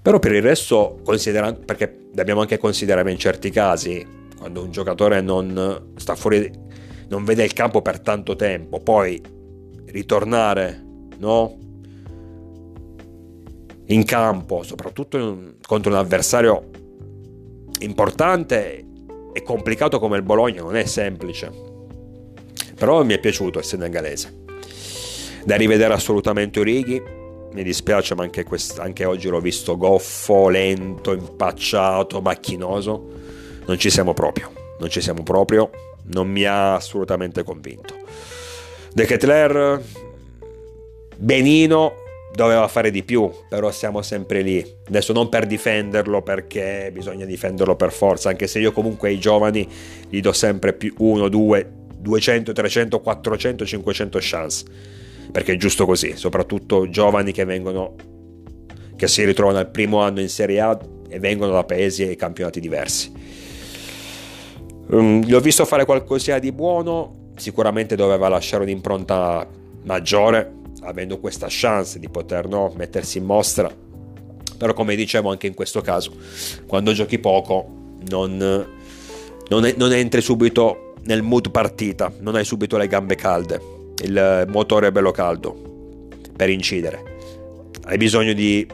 Però 0.00 0.20
per 0.20 0.30
il 0.30 0.42
resto 0.42 1.00
considerando 1.02 1.62
perché 1.64 2.06
dobbiamo 2.12 2.42
anche 2.42 2.58
considerare 2.58 3.10
in 3.10 3.18
certi 3.18 3.50
casi 3.50 4.06
quando 4.38 4.62
un 4.62 4.70
giocatore 4.70 5.20
non 5.20 5.90
sta 5.96 6.14
fuori 6.14 6.48
non 7.08 7.24
vede 7.24 7.42
il 7.42 7.52
campo 7.52 7.82
per 7.82 7.98
tanto 7.98 8.36
tempo 8.36 8.78
poi 8.78 9.20
ritornare 9.86 10.80
no? 11.18 11.58
In 13.86 14.04
campo 14.04 14.62
soprattutto 14.62 15.56
contro 15.66 15.90
un 15.90 15.96
avversario 15.96 16.70
importante 17.80 18.92
è 19.34 19.42
complicato 19.42 19.98
come 19.98 20.16
il 20.16 20.22
Bologna, 20.22 20.62
non 20.62 20.76
è 20.76 20.84
semplice. 20.84 21.50
Però 22.76 23.02
mi 23.02 23.14
è 23.14 23.18
piaciuto 23.18 23.58
il 23.58 23.64
senegalese. 23.64 24.42
Da 25.44 25.56
rivedere 25.56 25.92
assolutamente 25.92 26.60
Orighi, 26.60 27.02
mi 27.52 27.62
dispiace 27.64 28.14
ma 28.14 28.22
anche, 28.22 28.44
quest- 28.44 28.78
anche 28.78 29.04
oggi 29.04 29.28
l'ho 29.28 29.40
visto 29.40 29.76
goffo, 29.76 30.48
lento, 30.48 31.12
impacciato, 31.12 32.20
macchinoso. 32.20 33.10
Non 33.66 33.76
ci 33.76 33.90
siamo 33.90 34.14
proprio, 34.14 34.52
non 34.78 34.88
ci 34.88 35.00
siamo 35.00 35.24
proprio, 35.24 35.70
non 36.12 36.28
mi 36.28 36.44
ha 36.44 36.76
assolutamente 36.76 37.42
convinto. 37.42 37.96
De 38.92 39.04
Ketler, 39.04 39.82
benino, 41.16 41.94
doveva 42.34 42.66
fare 42.66 42.90
di 42.90 43.04
più, 43.04 43.30
però 43.48 43.70
siamo 43.70 44.02
sempre 44.02 44.42
lì. 44.42 44.64
Adesso 44.88 45.12
non 45.12 45.28
per 45.28 45.46
difenderlo 45.46 46.22
perché 46.22 46.90
bisogna 46.92 47.24
difenderlo 47.24 47.76
per 47.76 47.92
forza, 47.92 48.28
anche 48.28 48.46
se 48.48 48.58
io 48.58 48.72
comunque 48.72 49.08
ai 49.08 49.18
giovani 49.18 49.66
gli 50.08 50.20
do 50.20 50.32
sempre 50.32 50.72
più 50.72 50.92
1, 50.98 51.28
2, 51.28 51.72
200, 51.96 52.52
300, 52.52 53.00
400, 53.00 53.64
500 53.64 54.18
chance. 54.20 54.64
Perché 55.30 55.52
è 55.52 55.56
giusto 55.56 55.86
così, 55.86 56.16
soprattutto 56.16 56.88
giovani 56.88 57.32
che 57.32 57.44
vengono 57.44 57.94
che 58.96 59.08
si 59.08 59.24
ritrovano 59.24 59.58
al 59.58 59.70
primo 59.70 60.00
anno 60.00 60.20
in 60.20 60.28
Serie 60.28 60.60
A 60.60 60.78
e 61.08 61.18
vengono 61.18 61.52
da 61.52 61.64
paesi 61.64 62.08
e 62.08 62.16
campionati 62.16 62.60
diversi. 62.60 63.12
Um, 64.86 65.24
ho 65.32 65.40
visto 65.40 65.64
fare 65.64 65.84
qualcosa 65.84 66.38
di 66.38 66.52
buono, 66.52 67.30
sicuramente 67.36 67.96
doveva 67.96 68.28
lasciare 68.28 68.62
un'impronta 68.62 69.46
maggiore, 69.84 70.62
avendo 70.84 71.18
questa 71.18 71.46
chance 71.48 71.98
di 71.98 72.08
poter 72.08 72.48
no, 72.48 72.72
mettersi 72.76 73.18
in 73.18 73.24
mostra. 73.24 73.70
Però 74.56 74.72
come 74.72 74.94
dicevo 74.94 75.30
anche 75.30 75.46
in 75.46 75.54
questo 75.54 75.80
caso, 75.80 76.12
quando 76.66 76.92
giochi 76.92 77.18
poco 77.18 77.96
non, 78.08 78.36
non, 78.36 79.72
non 79.76 79.92
entri 79.92 80.20
subito 80.20 80.94
nel 81.02 81.22
mood 81.22 81.50
partita, 81.50 82.12
non 82.20 82.34
hai 82.36 82.44
subito 82.44 82.76
le 82.76 82.86
gambe 82.86 83.14
calde, 83.14 83.60
il 84.02 84.46
motore 84.48 84.88
è 84.88 84.92
bello 84.92 85.10
caldo 85.10 86.08
per 86.36 86.50
incidere. 86.50 87.12
Hai 87.84 87.96
bisogno 87.96 88.32
di 88.32 88.66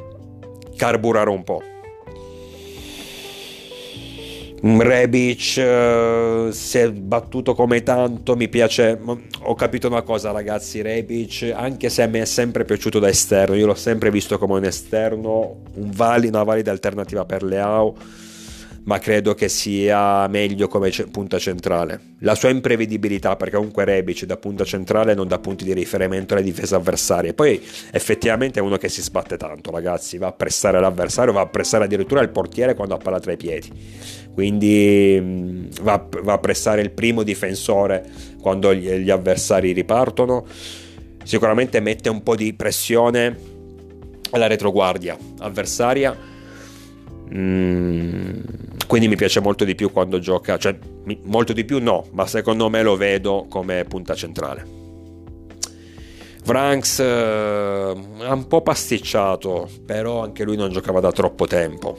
carburare 0.77 1.31
un 1.31 1.43
po'. 1.43 1.63
Rebic 4.63 5.57
uh, 5.57 6.51
si 6.51 6.79
è 6.79 6.91
battuto 6.93 7.55
come 7.55 7.83
tanto, 7.83 8.37
mi 8.37 8.49
piace, 8.49 8.99
ho 9.43 9.55
capito 9.55 9.87
una 9.89 10.03
cosa 10.03 10.33
ragazzi, 10.33 10.83
Rebic, 10.83 11.53
anche 11.55 11.89
se 11.89 12.07
mi 12.07 12.19
è 12.19 12.25
sempre 12.27 12.65
piaciuto 12.65 12.99
da 12.99 13.09
esterno, 13.09 13.55
io 13.55 13.67
l'ho 13.67 13.75
sempre 13.75 14.11
visto 14.11 14.39
come 14.39 14.55
un 14.55 14.65
esterno, 14.65 15.63
un 15.75 15.91
vali, 15.93 16.29
una 16.29 16.43
valida 16.43 16.71
alternativa 16.71 17.25
per 17.25 17.43
Leao 17.43 17.95
ma 18.85 18.99
credo 18.99 19.35
che 19.35 19.49
sia 19.49 20.27
meglio 20.29 20.69
come 20.69 20.91
punta 21.11 21.39
centrale. 21.39 22.01
La 22.21 22.35
sua 22.35 22.49
imprevedibilità, 22.49 23.37
perché 23.37 23.57
comunque 23.57 23.85
Rebic 23.85 24.25
da 24.25 24.37
punta 24.37 24.65
centrale 24.65 25.15
non 25.15 25.29
dà 25.29 25.39
punti 25.39 25.65
di 25.65 25.73
riferimento 25.73 26.35
alle 26.35 26.43
difese 26.43 26.75
avversarie. 26.75 27.35
Poi 27.35 27.61
effettivamente 27.93 28.59
è 28.59 28.63
uno 28.63 28.77
che 28.77 28.89
si 28.89 29.03
sbatte 29.03 29.37
tanto, 29.37 29.71
ragazzi, 29.71 30.19
va 30.19 30.29
a 30.29 30.33
pressare 30.33 30.81
l'avversario, 30.81 31.33
va 31.33 31.43
a 31.43 31.47
pressare 31.47 31.85
addirittura 31.85 32.21
il 32.21 32.31
portiere 32.31 32.75
quando 32.75 32.95
ha 32.95 32.99
palla 32.99 33.21
tra 33.21 33.33
i 33.33 33.37
piedi. 33.37 33.71
Quindi 34.33 35.69
va, 35.83 36.07
va 36.23 36.33
a 36.33 36.39
pressare 36.39 36.81
il 36.81 36.91
primo 36.91 37.23
difensore 37.23 38.09
quando 38.41 38.75
gli, 38.75 38.89
gli 38.91 39.11
avversari 39.11 39.73
ripartono. 39.73 40.47
Sicuramente 41.23 41.81
mette 41.81 42.09
un 42.09 42.23
po' 42.23 42.35
di 42.35 42.55
pressione 42.55 43.37
alla 44.31 44.47
retroguardia 44.47 45.17
avversaria. 45.41 46.17
Mm, 47.33 48.41
quindi 48.87 49.07
mi 49.07 49.17
piace 49.17 49.41
molto 49.41 49.65
di 49.65 49.75
più 49.75 49.93
quando 49.93 50.19
gioca, 50.19 50.59
cioè 50.59 50.77
molto 51.23 51.53
di 51.53 51.65
più 51.65 51.81
no, 51.81 52.07
ma 52.13 52.27
secondo 52.27 52.69
me 52.69 52.83
lo 52.83 52.97
vedo 52.97 53.47
come 53.49 53.85
punta 53.85 54.15
centrale. 54.15 54.79
Franks 56.43 56.99
eh, 56.99 57.05
è 57.05 58.31
un 58.31 58.47
po' 58.49 58.63
pasticciato, 58.63 59.69
però 59.87 60.23
anche 60.23 60.43
lui 60.43 60.57
non 60.57 60.73
giocava 60.73 60.99
da 61.01 61.13
troppo 61.13 61.47
tempo. 61.47 61.97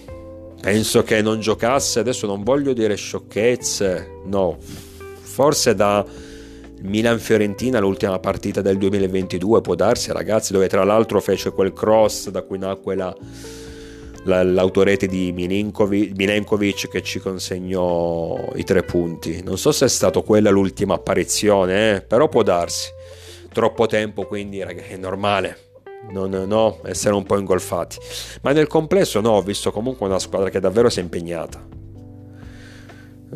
Penso 0.60 1.04
che 1.04 1.22
non 1.22 1.40
giocasse, 1.40 2.00
adesso 2.00 2.28
non 2.28 2.44
voglio 2.44 2.74
dire 2.74 2.96
sciocchezze, 2.96 4.22
no, 4.26 4.58
forse 4.60 5.74
da 5.74 6.06
Milan-Fiorentina 6.82 7.80
l'ultima 7.80 8.20
partita 8.20 8.62
del 8.62 8.78
2022 8.78 9.62
può 9.62 9.76
darsi 9.76 10.12
ragazzi, 10.12 10.52
dove 10.52 10.68
tra 10.68 10.84
l'altro 10.84 11.22
fece 11.22 11.52
quel 11.52 11.74
cross 11.74 12.30
da 12.30 12.42
cui 12.42 12.58
nacque 12.58 12.96
la 12.96 13.16
l'autorete 14.24 15.08
di 15.08 15.32
Milenkovic 15.32 16.88
che 16.90 17.01
ci 17.01 17.20
consegnò 17.20 18.51
i 18.56 18.63
tre 18.63 18.84
punti. 18.84 19.42
Non 19.44 19.58
so 19.58 19.72
se 19.72 19.86
è 19.86 19.90
stata 19.90 20.22
quella 20.22 20.50
l'ultima 20.50 20.96
apparizione, 20.96 21.96
eh? 21.96 22.01
però 22.01 22.30
può 22.30 22.44
darsi. 22.44 22.90
Troppo 23.51 23.86
tempo, 23.88 24.25
quindi 24.25 24.63
ragazzi, 24.63 24.94
è 24.94 24.98
normale. 24.98 25.58
Non, 26.12 26.32
no, 26.32 26.80
essere 26.86 27.13
un 27.13 27.24
po' 27.24 27.38
ingolfati. 27.38 27.98
Ma 28.42 28.51
nel 28.51 28.68
complesso 28.68 29.22
no, 29.22 29.32
ho 29.32 29.42
visto 29.42 29.72
comunque 29.72 30.08
una 30.08 30.20
squadra 30.20 30.50
che 30.50 30.60
davvero 30.60 30.90
si 30.90 31.00
è 31.00 31.04
impegnata. 31.04 31.80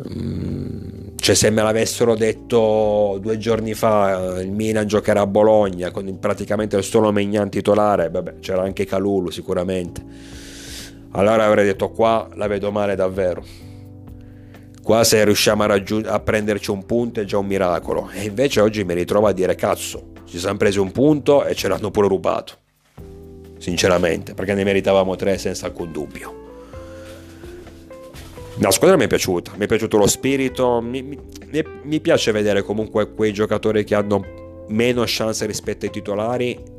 Mm, 0.08 1.16
cioè 1.16 1.34
se 1.34 1.48
me 1.50 1.62
l'avessero 1.62 2.14
detto 2.14 3.18
due 3.18 3.38
giorni 3.38 3.72
fa 3.72 4.40
il 4.42 4.50
Milan 4.50 4.86
giocherà 4.86 5.22
a 5.22 5.26
Bologna 5.26 5.90
con 5.90 6.18
praticamente 6.18 6.76
il 6.76 6.84
solo 6.84 7.12
Megnan 7.12 7.48
titolare, 7.48 8.10
vabbè 8.10 8.40
c'era 8.40 8.60
anche 8.60 8.84
Calulu 8.84 9.30
sicuramente 9.30 10.04
allora 11.16 11.46
avrei 11.46 11.64
detto 11.64 11.90
qua 11.90 12.28
la 12.34 12.46
vedo 12.46 12.70
male 12.70 12.94
davvero. 12.94 13.42
Qua 14.82 15.02
se 15.02 15.24
riusciamo 15.24 15.62
a, 15.62 15.66
raggiung- 15.66 16.06
a 16.06 16.20
prenderci 16.20 16.70
un 16.70 16.84
punto 16.84 17.20
è 17.20 17.24
già 17.24 17.38
un 17.38 17.46
miracolo. 17.46 18.10
E 18.12 18.24
invece 18.24 18.60
oggi 18.60 18.84
mi 18.84 18.94
ritrovo 18.94 19.26
a 19.26 19.32
dire 19.32 19.54
cazzo, 19.54 20.12
ci 20.26 20.38
siamo 20.38 20.58
presi 20.58 20.78
un 20.78 20.92
punto 20.92 21.44
e 21.44 21.54
ce 21.54 21.68
l'hanno 21.68 21.90
pure 21.90 22.06
rubato. 22.06 22.58
Sinceramente, 23.58 24.34
perché 24.34 24.52
ne 24.54 24.62
meritavamo 24.62 25.16
tre 25.16 25.38
senza 25.38 25.66
alcun 25.66 25.90
dubbio. 25.90 26.44
La 28.58 28.70
squadra 28.70 28.96
mi 28.96 29.04
è 29.04 29.08
piaciuta, 29.08 29.52
mi 29.56 29.64
è 29.64 29.66
piaciuto 29.66 29.96
lo 29.96 30.06
spirito, 30.06 30.80
mi, 30.82 31.02
mi, 31.02 31.18
mi 31.82 32.00
piace 32.00 32.30
vedere 32.30 32.62
comunque 32.62 33.12
quei 33.12 33.32
giocatori 33.32 33.84
che 33.84 33.94
hanno 33.94 34.64
meno 34.68 35.02
chance 35.06 35.46
rispetto 35.46 35.86
ai 35.86 35.90
titolari 35.90 36.74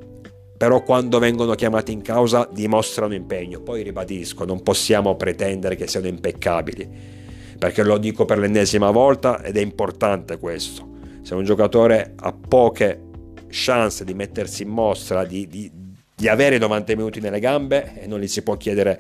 però 0.57 0.81
quando 0.81 1.19
vengono 1.19 1.53
chiamati 1.53 1.91
in 1.91 2.01
causa 2.01 2.49
dimostrano 2.51 3.13
impegno. 3.13 3.61
Poi 3.61 3.83
ribadisco, 3.83 4.43
non 4.43 4.63
possiamo 4.63 5.15
pretendere 5.15 5.75
che 5.75 5.87
siano 5.87 6.07
impeccabili, 6.07 6.89
perché 7.59 7.83
lo 7.83 7.97
dico 7.99 8.25
per 8.25 8.39
l'ennesima 8.39 8.89
volta 8.89 9.43
ed 9.43 9.55
è 9.55 9.61
importante 9.61 10.39
questo. 10.39 10.95
Se 11.21 11.35
un 11.35 11.43
giocatore 11.43 12.13
ha 12.15 12.33
poche 12.33 13.03
chance 13.49 14.03
di 14.03 14.15
mettersi 14.15 14.63
in 14.63 14.69
mostra, 14.69 15.25
di, 15.25 15.47
di, 15.47 15.71
di 16.15 16.27
avere 16.27 16.57
90 16.57 16.95
minuti 16.95 17.19
nelle 17.19 17.39
gambe, 17.39 18.01
e 18.01 18.07
non 18.07 18.19
gli 18.19 18.27
si 18.27 18.41
può 18.41 18.57
chiedere 18.57 18.99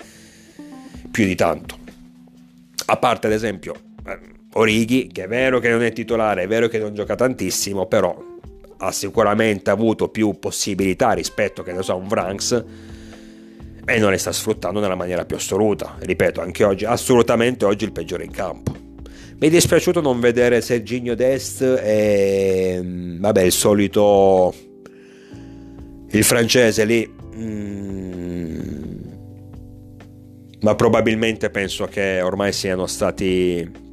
più 1.09 1.25
di 1.25 1.35
tanto. 1.35 1.75
A 2.85 2.97
parte 2.97 3.27
ad 3.27 3.33
esempio 3.33 3.73
eh, 4.05 4.19
Orighi, 4.53 5.07
che 5.07 5.23
è 5.23 5.27
vero 5.27 5.59
che 5.59 5.69
non 5.69 5.81
è 5.81 5.91
titolare, 5.91 6.43
è 6.43 6.47
vero 6.47 6.67
che 6.67 6.77
non 6.77 6.93
gioca 6.93 7.15
tantissimo, 7.15 7.87
però 7.87 8.26
ha 8.77 8.91
sicuramente 8.91 9.69
avuto 9.69 10.09
più 10.09 10.37
possibilità 10.39 11.11
rispetto 11.13 11.63
che 11.63 11.73
ne 11.73 11.81
so, 11.81 11.93
a 11.93 11.95
un 11.95 12.07
Vranks 12.07 12.65
e 13.85 13.99
non 13.99 14.11
le 14.11 14.17
sta 14.17 14.31
sfruttando 14.31 14.79
nella 14.79 14.95
maniera 14.95 15.25
più 15.25 15.37
assoluta. 15.37 15.95
Ripeto, 15.99 16.41
anche 16.41 16.63
oggi, 16.63 16.85
assolutamente 16.85 17.65
oggi 17.65 17.85
il 17.85 17.91
peggiore 17.91 18.25
in 18.25 18.31
campo. 18.31 18.75
Mi 19.39 19.47
è 19.47 19.49
dispiaciuto 19.49 20.01
non 20.01 20.19
vedere 20.19 20.61
Serginio 20.61 21.15
Dest 21.15 21.61
e 21.61 22.81
vabbè 23.19 23.41
il 23.43 23.51
solito 23.51 24.53
il 26.09 26.23
francese 26.23 26.85
lì 26.85 27.15
mm, 27.35 28.87
ma 30.61 30.73
probabilmente 30.73 31.49
penso 31.51 31.85
che 31.85 32.21
ormai 32.21 32.51
siano 32.51 32.87
stati 32.87 33.86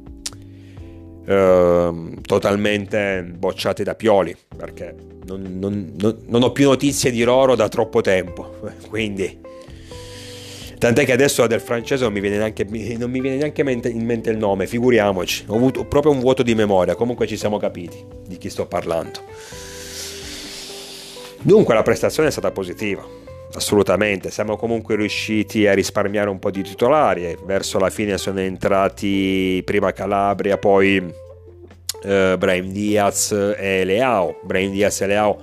Ehm, 1.27 2.21
totalmente 2.21 3.23
bocciati 3.23 3.81
da 3.81 3.95
Pioli 3.95 4.35
perché 4.55 4.95
non, 5.25 5.57
non, 5.57 5.93
non, 5.97 6.17
non, 6.27 6.43
ho 6.43 6.51
più 6.51 6.67
notizie 6.67 7.09
di 7.09 7.23
loro 7.23 7.55
da 7.55 7.67
troppo 7.67 8.01
tempo 8.01 8.59
quindi. 8.89 9.41
Tant'è 10.77 11.05
che 11.05 11.13
adesso 11.13 11.47
del 11.47 11.61
francese 11.61 12.03
non 12.03 12.13
mi 12.13 12.19
viene 12.19 12.37
neanche, 12.37 12.63
non 12.97 13.09
mi 13.09 13.21
viene 13.21 13.37
neanche 13.37 13.61
in 13.61 14.05
mente 14.05 14.29
il 14.29 14.37
nome 14.37 14.67
figuriamoci. 14.67 15.45
Ho 15.47 15.55
avuto 15.55 15.85
proprio 15.85 16.11
un 16.11 16.19
vuoto 16.19 16.43
di 16.43 16.53
memoria 16.53 16.95
comunque 16.95 17.25
ci 17.25 17.37
siamo 17.37 17.57
capiti 17.57 18.05
di 18.27 18.37
chi 18.37 18.49
sto 18.49 18.67
parlando. 18.67 19.21
Dunque 21.41 21.73
la 21.73 21.81
prestazione 21.81 22.27
è 22.27 22.31
stata 22.31 22.51
positiva 22.51 23.24
Assolutamente, 23.55 24.31
siamo 24.31 24.57
comunque 24.57 24.97
riusciti 24.97 25.65
a 25.65 25.73
risparmiare 25.73 26.29
un 26.29 26.39
po' 26.39 26.51
di 26.51 26.61
titolari, 26.61 27.37
verso 27.45 27.79
la 27.79 27.89
fine 27.89 28.17
sono 28.17 28.41
entrati 28.41 29.61
prima 29.63 29.93
Calabria, 29.93 30.57
poi 30.57 31.01
eh, 32.03 32.35
Brian 32.37 32.73
Diaz 32.73 33.31
e 33.57 33.85
Leao. 33.85 34.41
Brian 34.43 34.71
Diaz 34.71 34.99
e 34.99 35.07
Leao 35.07 35.41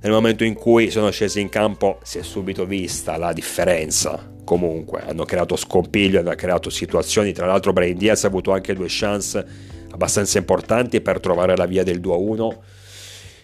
nel 0.00 0.12
momento 0.12 0.44
in 0.44 0.52
cui 0.52 0.90
sono 0.90 1.10
scesi 1.10 1.40
in 1.40 1.48
campo 1.48 1.98
si 2.02 2.18
è 2.18 2.22
subito 2.22 2.66
vista 2.66 3.16
la 3.16 3.32
differenza. 3.32 4.30
Comunque 4.44 5.00
hanno 5.00 5.24
creato 5.24 5.56
scompiglio, 5.56 6.20
hanno 6.20 6.34
creato 6.34 6.68
situazioni, 6.68 7.32
tra 7.32 7.46
l'altro 7.46 7.72
Brian 7.72 7.96
Diaz 7.96 8.24
ha 8.24 8.28
avuto 8.28 8.52
anche 8.52 8.74
due 8.74 8.88
chance 8.88 9.44
abbastanza 9.90 10.36
importanti 10.36 11.00
per 11.00 11.18
trovare 11.18 11.56
la 11.56 11.64
via 11.64 11.82
del 11.82 11.98
2-1. 11.98 12.56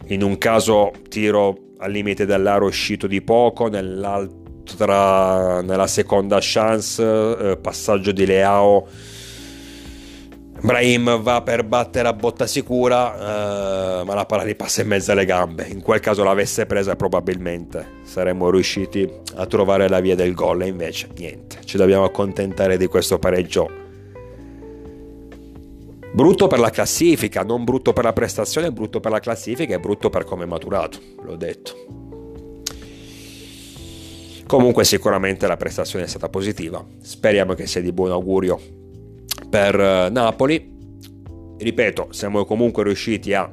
In 0.09 0.23
un 0.23 0.37
caso 0.37 0.93
tiro 1.09 1.64
al 1.79 1.91
limite 1.91 2.27
dell'aro 2.27 2.67
uscito 2.67 3.07
di 3.07 3.23
poco, 3.23 3.69
nell'altra, 3.69 5.61
nella 5.63 5.87
seconda 5.87 6.39
chance, 6.41 7.03
eh, 7.03 7.57
passaggio 7.57 8.13
di 8.13 8.27
Leao. 8.27 8.87
Brahim 10.61 11.21
va 11.21 11.43
per 11.43 11.65
battere 11.65 12.09
a 12.09 12.15
botta 12.15 12.47
sicura, 12.47 14.01
eh, 14.01 14.05
ma 14.05 14.15
la 14.15 14.25
palla 14.25 14.45
gli 14.45 14.57
passa 14.57 14.81
in 14.81 14.89
mezzo 14.89 15.13
alle 15.13 15.27
gambe. 15.27 15.67
In 15.67 15.83
quel 15.83 16.01
caso 16.01 16.25
l'avesse 16.25 16.65
presa 16.65 16.97
probabilmente 16.97 18.01
saremmo 18.03 18.49
riusciti 18.51 19.07
a 19.35 19.47
trovare 19.47 19.89
la 19.89 20.01
via 20.01 20.15
del 20.15 20.33
gol 20.33 20.63
e 20.63 20.69
invece 20.69 21.09
niente, 21.17 21.59
ci 21.65 21.77
dobbiamo 21.77 22.05
accontentare 22.05 22.79
di 22.79 22.87
questo 22.87 23.19
pareggio 23.19 23.84
Brutto 26.15 26.47
per 26.47 26.61
la 26.61 26.71
classifica, 26.71 27.43
non 27.43 27.65
brutto 27.65 27.93
per 27.93 28.05
la 28.05 28.13
prestazione, 28.13 28.71
brutto 28.71 29.01
per 29.01 29.11
la 29.11 29.19
classifica 29.19 29.75
e 29.75 29.81
brutto 29.81 30.11
per 30.11 30.23
come 30.23 30.45
è 30.45 30.47
maturato, 30.47 31.01
l'ho 31.25 31.35
detto. 31.35 31.73
Comunque 34.47 34.85
sicuramente 34.85 35.49
la 35.49 35.57
prestazione 35.57 36.05
è 36.05 36.09
stata 36.09 36.29
positiva, 36.29 36.85
speriamo 37.01 37.55
che 37.55 37.67
sia 37.67 37.81
di 37.81 37.91
buon 37.91 38.13
augurio 38.13 38.61
per 39.51 39.75
eh, 39.75 40.09
Napoli. 40.11 40.73
Ripeto, 41.59 42.13
siamo 42.13 42.45
comunque 42.45 42.85
riusciti 42.85 43.35
a 43.35 43.53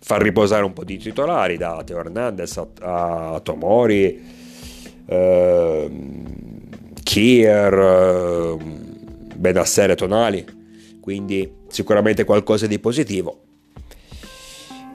far 0.00 0.22
riposare 0.22 0.64
un 0.64 0.72
po' 0.72 0.82
di 0.82 0.98
titolari 0.98 1.56
da 1.56 1.80
Teo 1.84 2.00
Hernandez 2.00 2.56
a, 2.56 3.34
a 3.34 3.38
Tomori, 3.38 4.20
eh, 5.06 5.90
Kier, 7.04 7.74
eh, 7.78 8.56
Benassere 9.36 9.94
Tonali 9.94 10.58
quindi 11.10 11.52
sicuramente 11.66 12.22
qualcosa 12.22 12.68
di 12.68 12.78
positivo. 12.78 13.40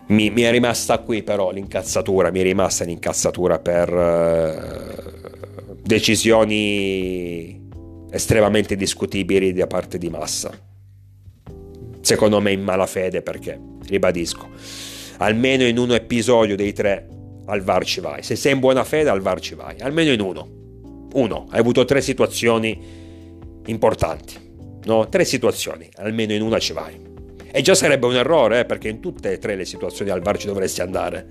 Mi, 0.07 0.29
mi, 0.29 0.43
è 0.43 0.51
rimasta 0.51 0.99
qui 0.99 1.23
però 1.23 1.51
l'incazzatura, 1.51 2.31
mi 2.31 2.39
è 2.39 2.43
rimasta 2.43 2.85
l'incazzatura 2.85 3.59
per 3.59 3.91
uh, 3.91 5.75
decisioni 5.81 7.61
estremamente 8.11 8.77
discutibili 8.77 9.51
da 9.51 9.67
parte 9.67 9.97
di 9.97 10.07
Massa. 10.07 10.57
Secondo 11.99 12.39
me 12.39 12.53
in 12.53 12.63
malafede 12.63 13.21
perché, 13.21 13.59
ribadisco, 13.87 14.47
almeno 15.17 15.65
in 15.65 15.77
un 15.77 15.91
episodio 15.91 16.55
dei 16.55 16.71
tre 16.71 17.09
al 17.47 17.61
VAR 17.61 17.83
ci 17.83 17.99
vai. 17.99 18.23
Se 18.23 18.37
sei 18.37 18.53
in 18.53 18.59
buona 18.59 18.85
fede 18.85 19.09
al 19.09 19.19
VAR 19.19 19.41
ci 19.41 19.53
vai, 19.53 19.75
almeno 19.79 20.13
in 20.13 20.21
uno. 20.21 20.47
Uno, 21.11 21.47
hai 21.49 21.59
avuto 21.59 21.83
tre 21.83 21.99
situazioni 21.99 22.79
importanti. 23.65 24.44
No, 24.85 25.07
tre 25.09 25.25
situazioni, 25.25 25.89
almeno 25.95 26.33
in 26.33 26.41
una 26.41 26.59
ci 26.59 26.73
vai. 26.73 27.13
E 27.51 27.61
già 27.61 27.73
sarebbe 27.73 28.05
un 28.05 28.15
errore, 28.15 28.59
eh, 28.59 28.65
perché 28.65 28.89
in 28.89 28.99
tutte 28.99 29.31
e 29.31 29.37
tre 29.39 29.55
le 29.55 29.65
situazioni 29.65 30.11
al 30.11 30.21
VAR 30.21 30.37
ci 30.37 30.47
dovresti 30.47 30.81
andare. 30.81 31.25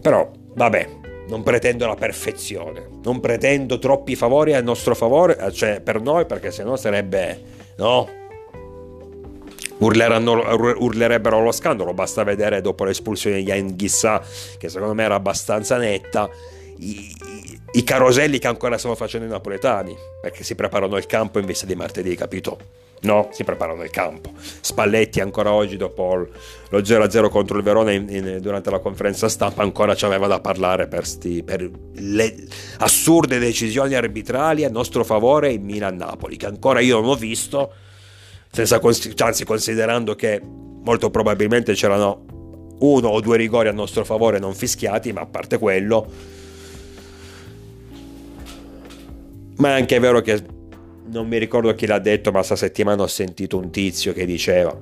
Però, 0.00 0.30
vabbè, 0.54 0.88
non 1.28 1.42
pretendo 1.42 1.86
la 1.86 1.94
perfezione, 1.94 2.88
non 3.02 3.20
pretendo 3.20 3.78
troppi 3.78 4.16
favori 4.16 4.54
a 4.54 4.60
nostro 4.60 4.94
favore, 4.94 5.36
eh, 5.38 5.52
cioè 5.52 5.80
per 5.80 6.00
noi, 6.00 6.26
perché 6.26 6.50
sennò 6.50 6.76
sarebbe, 6.76 7.42
no? 7.76 8.20
urlerebbero 9.78 11.42
lo 11.42 11.50
scandalo, 11.50 11.92
basta 11.92 12.22
vedere 12.22 12.60
dopo 12.60 12.84
l'espulsione 12.84 13.36
di 13.36 13.42
Yan 13.42 13.74
Ghissà, 13.74 14.22
che 14.58 14.68
secondo 14.68 14.94
me 14.94 15.02
era 15.02 15.16
abbastanza 15.16 15.76
netta, 15.76 16.30
i, 17.72 17.84
caroselli 17.84 18.38
che 18.38 18.48
ancora 18.48 18.76
stiamo 18.76 18.96
facendo 18.96 19.26
i 19.26 19.30
napoletani, 19.30 19.96
perché 20.20 20.44
si 20.44 20.54
preparano 20.54 20.96
il 20.96 21.06
campo 21.06 21.38
in 21.38 21.46
vista 21.46 21.66
di 21.66 21.74
martedì, 21.74 22.14
capito? 22.14 22.80
No, 23.02 23.30
si 23.32 23.42
preparano 23.42 23.82
il 23.82 23.90
campo. 23.90 24.30
Spalletti 24.36 25.20
ancora 25.20 25.52
oggi 25.52 25.76
dopo 25.76 26.28
lo 26.68 26.78
0-0 26.78 27.28
contro 27.30 27.56
il 27.56 27.64
Verona 27.64 27.90
in, 27.90 28.06
in, 28.08 28.38
durante 28.40 28.70
la 28.70 28.78
conferenza 28.78 29.28
stampa 29.28 29.62
ancora 29.62 29.96
ci 29.96 30.04
aveva 30.04 30.28
da 30.28 30.38
parlare 30.38 30.86
per, 30.86 31.04
sti, 31.04 31.42
per 31.42 31.68
le 31.94 32.34
assurde 32.78 33.40
decisioni 33.40 33.94
arbitrali 33.94 34.64
a 34.64 34.68
nostro 34.68 35.02
favore 35.02 35.50
in 35.50 35.64
Milan-Napoli, 35.64 36.36
che 36.36 36.46
ancora 36.46 36.78
io 36.78 37.00
non 37.00 37.10
ho 37.10 37.16
visto, 37.16 37.72
senza, 38.52 38.80
anzi 39.16 39.44
considerando 39.44 40.14
che 40.14 40.40
molto 40.40 41.10
probabilmente 41.10 41.72
c'erano 41.72 42.24
uno 42.78 43.08
o 43.08 43.20
due 43.20 43.36
rigori 43.36 43.66
a 43.66 43.72
nostro 43.72 44.04
favore 44.04 44.38
non 44.38 44.54
fischiati, 44.54 45.12
ma 45.12 45.22
a 45.22 45.26
parte 45.26 45.58
quello... 45.58 46.40
Ma 49.62 49.68
è 49.68 49.72
anche 49.74 50.00
vero 50.00 50.20
che 50.22 50.42
non 51.12 51.28
mi 51.28 51.38
ricordo 51.38 51.72
chi 51.76 51.86
l'ha 51.86 52.00
detto, 52.00 52.32
ma 52.32 52.42
sta 52.42 52.56
settimana 52.56 53.04
ho 53.04 53.06
sentito 53.06 53.58
un 53.58 53.70
tizio 53.70 54.12
che 54.12 54.26
diceva: 54.26 54.76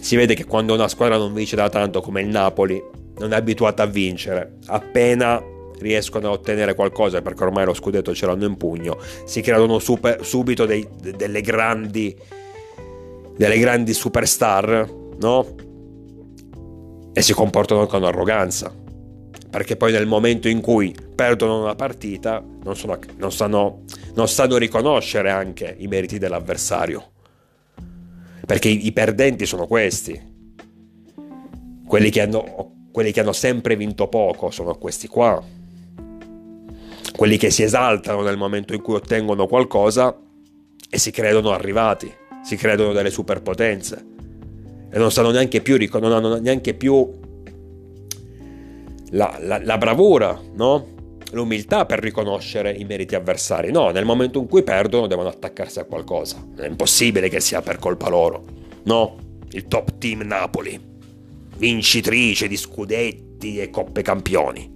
Si 0.00 0.16
vede 0.16 0.34
che 0.34 0.44
quando 0.44 0.74
una 0.74 0.88
squadra 0.88 1.16
non 1.16 1.32
vince 1.32 1.54
da 1.54 1.68
tanto 1.68 2.00
come 2.00 2.20
il 2.20 2.26
Napoli, 2.26 2.82
non 3.18 3.32
è 3.32 3.36
abituata 3.36 3.84
a 3.84 3.86
vincere. 3.86 4.56
Appena 4.66 5.40
riescono 5.78 6.26
a 6.26 6.30
ottenere 6.32 6.74
qualcosa, 6.74 7.22
perché 7.22 7.44
ormai 7.44 7.64
lo 7.64 7.74
scudetto 7.74 8.12
ce 8.12 8.26
l'hanno 8.26 8.46
in 8.46 8.56
pugno, 8.56 8.98
si 9.24 9.40
creano 9.40 9.78
super, 9.78 10.26
subito 10.26 10.66
dei, 10.66 10.84
delle 11.16 11.40
grandi. 11.40 12.16
delle 13.36 13.58
grandi 13.60 13.94
superstar, 13.94 14.90
no? 15.20 15.46
E 17.12 17.22
si 17.22 17.32
comportano 17.32 17.86
con 17.86 18.02
arroganza 18.02 18.84
perché 19.56 19.74
poi 19.74 19.90
nel 19.90 20.04
momento 20.04 20.48
in 20.48 20.60
cui 20.60 20.94
perdono 21.14 21.62
una 21.62 21.74
partita 21.74 22.44
non, 22.62 22.76
sono, 22.76 22.98
non, 23.16 23.32
sanno, 23.32 23.84
non 24.12 24.28
sanno 24.28 24.58
riconoscere 24.58 25.30
anche 25.30 25.74
i 25.78 25.86
meriti 25.86 26.18
dell'avversario. 26.18 27.12
Perché 28.44 28.68
i, 28.68 28.86
i 28.86 28.92
perdenti 28.92 29.46
sono 29.46 29.66
questi. 29.66 30.20
Quelli 31.88 32.10
che, 32.10 32.20
hanno, 32.20 32.88
quelli 32.92 33.12
che 33.12 33.20
hanno 33.20 33.32
sempre 33.32 33.76
vinto 33.76 34.08
poco 34.08 34.50
sono 34.50 34.74
questi 34.74 35.08
qua. 35.08 35.42
Quelli 37.16 37.38
che 37.38 37.50
si 37.50 37.62
esaltano 37.62 38.20
nel 38.20 38.36
momento 38.36 38.74
in 38.74 38.82
cui 38.82 38.96
ottengono 38.96 39.46
qualcosa 39.46 40.14
e 40.90 40.98
si 40.98 41.10
credono 41.10 41.52
arrivati, 41.52 42.12
si 42.44 42.56
credono 42.56 42.92
delle 42.92 43.10
superpotenze 43.10 44.04
e 44.90 44.98
non 44.98 45.10
sanno 45.10 45.30
neanche 45.30 45.62
più, 45.62 45.78
non 45.98 46.12
hanno 46.12 46.38
neanche 46.40 46.74
più 46.74 47.24
la, 49.16 49.36
la, 49.40 49.60
la 49.62 49.78
bravura, 49.78 50.38
no? 50.54 50.94
l'umiltà 51.32 51.86
per 51.86 51.98
riconoscere 51.98 52.70
i 52.70 52.84
meriti 52.84 53.14
avversari. 53.14 53.72
No, 53.72 53.90
nel 53.90 54.04
momento 54.04 54.38
in 54.38 54.46
cui 54.46 54.62
perdono 54.62 55.06
devono 55.06 55.28
attaccarsi 55.28 55.80
a 55.80 55.84
qualcosa. 55.84 56.44
È 56.56 56.66
impossibile 56.66 57.28
che 57.28 57.40
sia 57.40 57.62
per 57.62 57.78
colpa 57.78 58.08
loro. 58.08 58.44
No, 58.84 59.16
il 59.50 59.66
top 59.66 59.98
team 59.98 60.20
Napoli, 60.20 60.78
vincitrice 61.56 62.46
di 62.46 62.56
scudetti 62.56 63.58
e 63.58 63.70
coppe 63.70 64.02
campioni. 64.02 64.74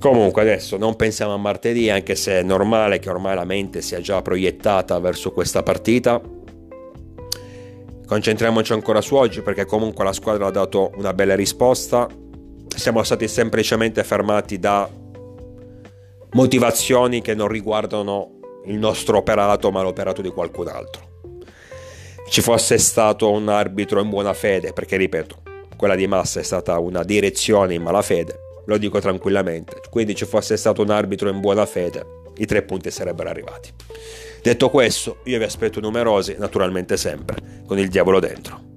Comunque 0.00 0.42
adesso 0.42 0.76
non 0.76 0.96
pensiamo 0.96 1.32
a 1.32 1.36
martedì, 1.36 1.88
anche 1.88 2.16
se 2.16 2.40
è 2.40 2.42
normale 2.42 2.98
che 2.98 3.08
ormai 3.08 3.36
la 3.36 3.44
mente 3.44 3.82
sia 3.82 4.00
già 4.00 4.20
proiettata 4.20 4.98
verso 4.98 5.30
questa 5.30 5.62
partita 5.62 6.20
Concentriamoci 8.12 8.74
ancora 8.74 9.00
su 9.00 9.14
oggi 9.14 9.40
perché 9.40 9.64
comunque 9.64 10.04
la 10.04 10.12
squadra 10.12 10.48
ha 10.48 10.50
dato 10.50 10.90
una 10.96 11.14
bella 11.14 11.34
risposta. 11.34 12.06
Siamo 12.68 13.02
stati 13.04 13.26
semplicemente 13.26 14.04
fermati 14.04 14.58
da 14.58 14.86
motivazioni 16.32 17.22
che 17.22 17.34
non 17.34 17.48
riguardano 17.48 18.38
il 18.66 18.76
nostro 18.76 19.16
operato 19.16 19.70
ma 19.70 19.80
l'operato 19.80 20.20
di 20.20 20.28
qualcun 20.28 20.68
altro. 20.68 21.20
Ci 22.28 22.42
fosse 22.42 22.76
stato 22.76 23.30
un 23.30 23.48
arbitro 23.48 24.02
in 24.02 24.10
buona 24.10 24.34
fede, 24.34 24.74
perché 24.74 24.98
ripeto, 24.98 25.36
quella 25.78 25.94
di 25.94 26.06
Massa 26.06 26.40
è 26.40 26.42
stata 26.42 26.78
una 26.78 27.04
direzione 27.04 27.72
in 27.72 27.82
malafede, 27.82 28.38
lo 28.66 28.76
dico 28.76 29.00
tranquillamente. 29.00 29.80
Quindi 29.88 30.14
ci 30.14 30.26
fosse 30.26 30.58
stato 30.58 30.82
un 30.82 30.90
arbitro 30.90 31.30
in 31.30 31.40
buona 31.40 31.64
fede, 31.64 32.04
i 32.36 32.44
tre 32.44 32.60
punti 32.60 32.90
sarebbero 32.90 33.30
arrivati. 33.30 33.70
Detto 34.42 34.70
questo, 34.70 35.18
io 35.24 35.38
vi 35.38 35.44
aspetto 35.44 35.78
numerosi, 35.78 36.34
naturalmente 36.36 36.96
sempre, 36.96 37.62
con 37.64 37.78
il 37.78 37.88
diavolo 37.88 38.18
dentro. 38.18 38.71